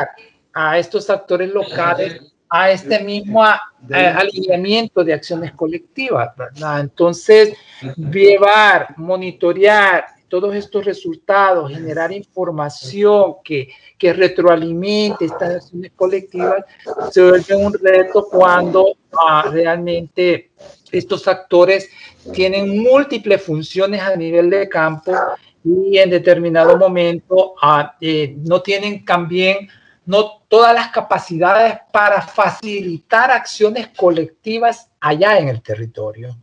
a 0.54 0.78
estos 0.78 1.10
actores 1.10 1.52
locales 1.52 2.32
a 2.54 2.70
este 2.70 3.00
mismo 3.00 3.42
alineamiento 3.42 5.06
de 5.06 5.14
acciones 5.14 5.54
colectivas, 5.54 6.36
¿verdad? 6.36 6.82
Entonces, 6.82 7.54
llevar, 7.96 8.94
monitorear 8.98 10.04
todos 10.28 10.54
estos 10.54 10.84
resultados, 10.84 11.72
generar 11.72 12.12
información 12.12 13.36
que, 13.42 13.70
que 13.98 14.12
retroalimente 14.12 15.26
estas 15.26 15.56
acciones 15.56 15.94
colectivas, 15.96 16.66
se 17.10 17.22
vuelve 17.22 17.56
un 17.56 17.74
reto 17.74 18.28
cuando 18.30 18.98
ah, 19.18 19.50
realmente 19.50 20.52
estos 20.92 21.28
actores 21.28 21.90
tienen 22.34 22.80
múltiples 22.80 23.42
funciones 23.42 24.02
a 24.02 24.16
nivel 24.16 24.50
de 24.50 24.70
campo 24.70 25.14
y 25.64 25.98
en 25.98 26.10
determinado 26.10 26.78
momento 26.78 27.56
ah, 27.62 27.96
eh, 28.02 28.36
no 28.44 28.62
tienen 28.62 29.06
también 29.06 29.70
no 30.06 30.42
todas 30.48 30.74
las 30.74 30.90
capacidades 30.90 31.78
para 31.94 32.22
facilitar 32.22 33.32
acciones 33.32 33.88
colectivas 33.96 34.90
allá 35.00 35.38
en 35.40 35.48
el 35.48 35.62
territorio. 35.62 36.36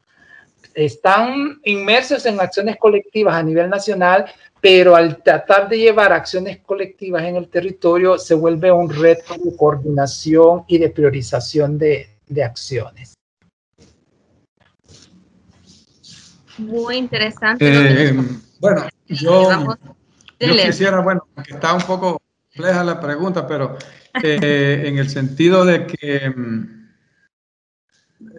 Están 0.75 1.61
inmersos 1.65 2.25
en 2.27 2.41
acciones 2.41 2.77
colectivas 2.77 3.35
a 3.35 3.43
nivel 3.43 3.69
nacional, 3.69 4.27
pero 4.61 4.95
al 4.95 5.23
tratar 5.23 5.69
de 5.69 5.79
llevar 5.79 6.13
acciones 6.13 6.59
colectivas 6.59 7.25
en 7.25 7.37
el 7.37 7.49
territorio 7.49 8.17
se 8.17 8.35
vuelve 8.35 8.71
un 8.71 8.89
reto 8.89 9.35
de 9.35 9.57
coordinación 9.57 10.65
y 10.69 10.79
de 10.79 10.91
priorización 10.91 11.79
de, 11.79 12.09
acciones. 12.45 13.18
Muy 16.59 16.97
interesante. 16.97 18.09
Eh, 18.09 18.17
bueno, 18.61 18.87
yo, 19.07 19.77
yo 20.41 20.57
quisiera, 20.67 21.01
bueno, 21.01 21.27
que 21.45 21.55
está 21.55 21.75
un 21.75 21.83
poco 21.83 22.21
compleja 22.53 22.85
la 22.85 23.01
pregunta, 23.01 23.47
pero 23.47 23.77
eh, 24.23 24.83
en 24.87 24.99
el 24.99 25.09
sentido 25.09 25.65
de 25.65 25.87
que, 25.87 26.31
mm, 26.31 26.89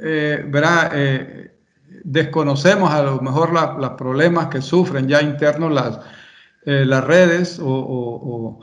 eh, 0.03 0.45
¿verdad? 0.47 0.91
Eh, 0.93 1.55
desconocemos 2.03 2.91
a 2.91 3.03
lo 3.03 3.21
mejor 3.21 3.51
los 3.53 3.91
problemas 3.91 4.47
que 4.47 4.61
sufren 4.61 5.07
ya 5.07 5.21
internos 5.21 5.71
las, 5.71 5.99
las 6.65 7.03
redes, 7.03 7.59
o, 7.61 8.59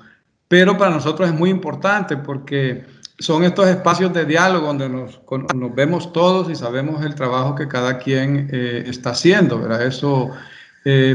pero 0.49 0.77
para 0.79 0.93
nosotros 0.93 1.29
es 1.29 1.35
muy 1.35 1.51
importante 1.51 2.17
porque 2.17 2.85
son 3.19 3.45
estos 3.45 3.67
espacios 3.69 4.13
de 4.13 4.25
diálogo 4.25 4.67
donde 4.67 4.89
nos, 4.89 5.21
nos 5.55 5.75
vemos 5.75 6.13
todos 6.13 6.51
y 6.51 6.55
sabemos 6.55 7.05
el 7.05 7.15
trabajo 7.15 7.55
que 7.55 7.69
cada 7.69 7.99
quien 7.99 8.49
está 8.53 9.11
haciendo, 9.11 9.61
¿verdad? 9.61 9.87
Eso, 9.87 10.31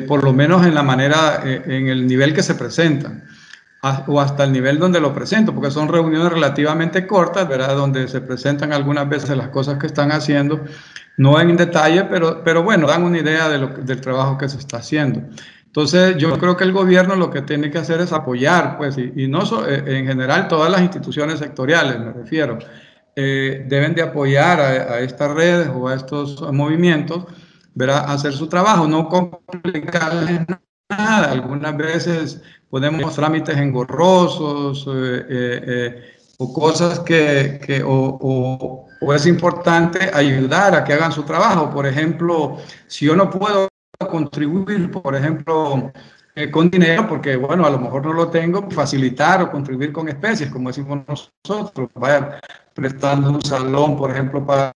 por 0.08 0.24
lo 0.24 0.34
menos 0.34 0.66
en 0.66 0.74
la 0.74 0.84
manera, 0.84 1.42
en 1.44 1.88
el 1.88 2.08
nivel 2.08 2.34
que 2.34 2.44
se 2.44 2.56
presentan 2.56 3.24
o 4.08 4.22
hasta 4.22 4.44
el 4.44 4.52
nivel 4.52 4.78
donde 4.78 5.00
lo 5.00 5.14
presento, 5.14 5.54
porque 5.56 5.72
son 5.72 5.88
reuniones 5.88 6.32
relativamente 6.32 7.08
cortas, 7.08 7.48
¿verdad? 7.48 7.76
Donde 7.76 8.08
se 8.08 8.22
presentan 8.22 8.74
algunas 8.74 9.10
veces 9.10 9.36
las 9.36 9.50
cosas 9.50 9.80
que 9.80 9.88
están 9.88 10.12
haciendo, 10.12 10.64
no 11.18 11.40
en 11.40 11.58
detalle, 11.58 12.04
pero, 12.04 12.44
pero 12.44 12.62
bueno, 12.62 12.86
dan 12.86 13.04
una 13.04 13.18
idea 13.18 13.50
de 13.50 13.58
lo, 13.58 13.68
del 13.70 14.00
trabajo 14.00 14.38
que 14.38 14.48
se 14.50 14.58
está 14.58 14.78
haciendo. 14.78 15.24
Entonces, 15.72 16.18
yo 16.18 16.38
creo 16.38 16.58
que 16.58 16.66
el 16.66 16.74
gobierno 16.74 17.16
lo 17.16 17.30
que 17.30 17.44
tiene 17.44 17.72
que 17.72 17.78
hacer 17.78 18.02
es 18.02 18.12
apoyar, 18.12 18.78
pues, 18.78 18.98
y, 18.98 19.30
no 19.30 19.42
eh, 19.66 19.84
en 19.88 20.06
general 20.06 20.50
todas 20.50 20.70
las 20.70 20.82
instituciones 20.82 21.40
sectoriales, 21.40 21.98
me 21.98 22.12
refiero, 22.12 22.60
eh, 23.16 23.66
deben 23.70 23.96
de 23.96 24.02
apoyar 24.02 24.60
a, 24.60 25.00
estas 25.00 25.32
redes 25.32 25.70
o 25.74 25.88
a 25.88 25.96
estos 25.96 26.42
movimientos, 26.52 27.24
¿verdad? 27.74 28.04
Hacer 28.06 28.34
su 28.34 28.48
trabajo, 28.48 28.86
no 28.86 29.08
complicarles 29.08 30.42
nada. 30.90 31.32
Algunas 31.32 31.78
veces 31.78 32.42
ponemos 32.70 33.16
trámites 33.16 33.56
engorrosos 33.56 34.86
eh, 34.90 36.04
o 36.38 36.52
cosas 36.52 37.00
que, 37.00 37.82
o, 37.86 38.88
es 39.16 39.26
importante 39.26 40.12
ayudar 40.14 40.76
a 40.76 40.84
que 40.84 40.92
hagan 40.92 41.14
su 41.14 41.24
trabajo. 41.24 41.70
Por 41.70 41.88
ejemplo, 41.88 42.58
si 42.88 43.06
yo 43.06 43.16
no 43.16 43.30
puedo 43.30 43.71
contribuir, 44.08 44.92
por 44.92 45.16
ejemplo, 45.16 45.92
con 46.52 46.70
dinero, 46.70 47.08
porque 47.08 47.36
bueno, 47.36 47.66
a 47.66 47.70
lo 47.70 47.80
mejor 47.80 48.06
no 48.06 48.14
lo 48.14 48.30
tengo, 48.30 48.70
facilitar 48.72 49.42
o 49.42 49.52
contribuir 49.52 49.92
con 49.92 50.08
especies, 50.08 50.50
como 50.50 50.70
decimos 50.70 51.00
nosotros, 51.08 51.90
vaya 51.96 52.40
prestando 52.74 53.32
un 53.32 53.42
salón, 53.42 53.98
por 53.98 54.12
ejemplo, 54.12 54.46
para 54.46 54.72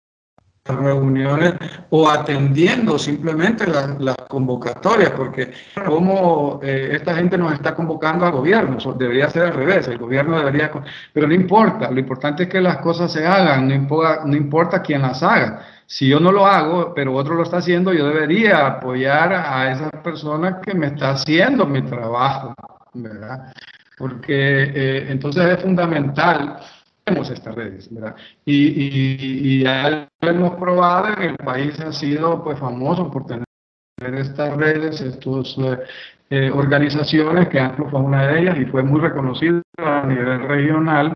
reuniones 0.66 1.54
o 1.92 2.10
atendiendo 2.10 2.98
simplemente 2.98 3.68
las 3.68 4.16
convocatorias, 4.28 5.12
porque 5.12 5.54
como 5.86 6.60
eh, 6.64 6.90
esta 6.94 7.16
gente 7.16 7.38
nos 7.38 7.54
está 7.54 7.76
convocando 7.76 8.26
al 8.26 8.32
gobierno, 8.32 8.78
debería 8.98 9.30
ser 9.30 9.44
al 9.44 9.54
revés, 9.54 9.88
el 9.88 10.00
gobierno 10.00 10.38
debería, 10.40 10.72
pero 11.14 11.28
no 11.28 11.34
importa, 11.36 11.92
lo 11.92 12.00
importante 12.00 12.44
es 12.44 12.50
que 12.50 12.62
las 12.62 12.78
cosas 12.78 13.12
se 13.12 13.26
hagan, 13.26 13.68
no 13.68 14.36
importa 14.36 14.82
quién 14.82 15.04
las 15.04 15.22
haga. 15.22 15.64
Si 15.88 16.08
yo 16.08 16.20
no 16.20 16.32
lo 16.32 16.46
hago, 16.46 16.94
pero 16.94 17.14
otro 17.14 17.36
lo 17.36 17.44
está 17.44 17.58
haciendo, 17.58 17.94
yo 17.94 18.08
debería 18.08 18.68
apoyar 18.68 19.34
a 19.34 19.72
esa 19.72 19.90
persona 20.02 20.60
que 20.62 20.74
me 20.74 20.88
está 20.88 21.12
haciendo 21.12 21.66
mi 21.66 21.82
trabajo, 21.84 22.54
¿verdad? 22.94 23.54
Porque 23.98 24.64
eh, 24.64 25.06
entonces 25.10 25.46
es 25.46 25.62
fundamental 25.62 26.60
estas 27.06 27.54
redes, 27.54 27.94
¿verdad? 27.94 28.16
Y, 28.46 28.68
y, 28.68 29.18
y 29.20 29.64
ya 29.64 30.08
hemos 30.22 30.56
probado 30.56 31.16
que 31.16 31.28
el 31.28 31.38
país 31.38 31.80
ha 31.80 31.92
sido 31.92 32.44
pues 32.44 32.58
famoso 32.60 33.12
por 33.12 33.26
tener 33.28 33.46
estas 34.00 34.58
redes, 34.58 35.02
estas 35.02 35.56
eh, 35.58 35.80
eh, 36.32 36.52
organizaciones, 36.52 37.48
que 37.50 37.60
ANCLO 37.60 37.90
fue 37.90 38.00
una 38.00 38.28
de 38.28 38.42
ellas 38.42 38.58
y 38.58 38.66
fue 38.66 38.84
muy 38.84 39.00
reconocido 39.00 39.62
a 39.78 40.04
nivel 40.06 40.48
regional 40.48 41.14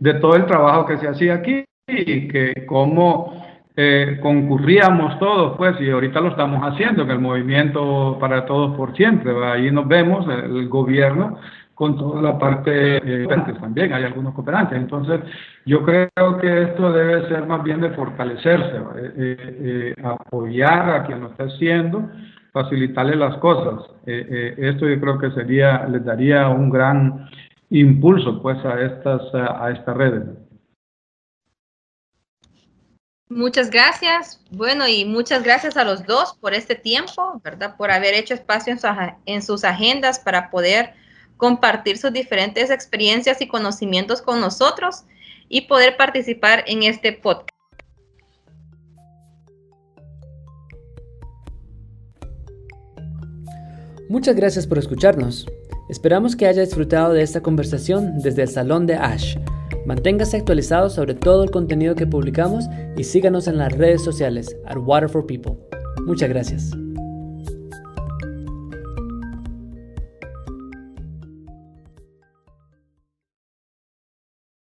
de 0.00 0.14
todo 0.14 0.36
el 0.36 0.46
trabajo 0.46 0.86
que 0.86 0.98
se 0.98 1.08
hacía 1.08 1.34
aquí 1.34 1.64
y 1.86 2.28
que 2.28 2.64
cómo 2.66 3.45
eh, 3.76 4.18
concurríamos 4.22 5.18
todos, 5.18 5.56
pues, 5.56 5.80
y 5.80 5.90
ahorita 5.90 6.20
lo 6.20 6.30
estamos 6.30 6.62
haciendo 6.62 7.02
en 7.02 7.10
el 7.10 7.18
movimiento 7.18 8.16
para 8.18 8.46
todos 8.46 8.76
por 8.76 8.96
siempre, 8.96 9.32
ahí 9.44 9.70
nos 9.70 9.86
vemos, 9.86 10.26
el 10.28 10.68
gobierno 10.68 11.38
con 11.76 11.98
toda 11.98 12.22
la 12.22 12.38
parte 12.38 12.96
eh, 12.96 13.28
también, 13.60 13.92
hay 13.92 14.04
algunos 14.04 14.32
cooperantes. 14.32 14.78
Entonces, 14.78 15.20
yo 15.66 15.82
creo 15.84 16.38
que 16.40 16.62
esto 16.62 16.90
debe 16.90 17.28
ser 17.28 17.46
más 17.46 17.62
bien 17.62 17.82
de 17.82 17.90
fortalecerse, 17.90 18.76
eh, 18.96 19.14
eh, 19.18 19.94
apoyar 20.02 20.90
a 20.90 21.04
quien 21.04 21.20
lo 21.20 21.26
está 21.28 21.44
haciendo, 21.44 22.08
facilitarle 22.52 23.14
las 23.16 23.36
cosas. 23.36 23.90
esto 24.06 24.88
yo 24.88 24.98
creo 24.98 25.18
que 25.18 25.30
sería, 25.32 25.86
les 25.86 26.02
daría 26.02 26.48
un 26.48 26.70
gran 26.70 27.28
impulso 27.68 28.40
pues 28.40 28.56
a 28.64 28.80
estas, 28.80 29.34
a 29.34 29.70
estas 29.70 29.96
redes. 29.98 30.45
Muchas 33.28 33.70
gracias. 33.70 34.40
Bueno, 34.50 34.86
y 34.86 35.04
muchas 35.04 35.42
gracias 35.42 35.76
a 35.76 35.84
los 35.84 36.06
dos 36.06 36.36
por 36.40 36.54
este 36.54 36.76
tiempo, 36.76 37.40
¿verdad? 37.42 37.76
Por 37.76 37.90
haber 37.90 38.14
hecho 38.14 38.34
espacio 38.34 38.76
en 39.26 39.42
sus 39.42 39.64
agendas 39.64 40.20
para 40.20 40.50
poder 40.50 40.94
compartir 41.36 41.98
sus 41.98 42.12
diferentes 42.12 42.70
experiencias 42.70 43.40
y 43.42 43.48
conocimientos 43.48 44.22
con 44.22 44.40
nosotros 44.40 45.04
y 45.48 45.62
poder 45.62 45.96
participar 45.96 46.64
en 46.66 46.84
este 46.84 47.12
podcast. 47.12 47.50
Muchas 54.08 54.36
gracias 54.36 54.68
por 54.68 54.78
escucharnos. 54.78 55.46
Esperamos 55.88 56.36
que 56.36 56.46
haya 56.46 56.62
disfrutado 56.62 57.12
de 57.12 57.22
esta 57.22 57.42
conversación 57.42 58.20
desde 58.20 58.42
el 58.42 58.48
Salón 58.48 58.86
de 58.86 58.94
Ash. 58.94 59.36
Manténgase 59.86 60.36
actualizado 60.36 60.90
sobre 60.90 61.14
todo 61.14 61.44
el 61.44 61.50
contenido 61.50 61.94
que 61.94 62.06
publicamos 62.06 62.64
y 62.96 63.04
síganos 63.04 63.46
en 63.46 63.58
las 63.58 63.72
redes 63.72 64.02
sociales 64.02 64.56
at 64.66 64.78
Water 64.78 65.08
for 65.08 65.26
People. 65.26 65.52
Muchas 66.04 66.28
gracias. 66.28 66.76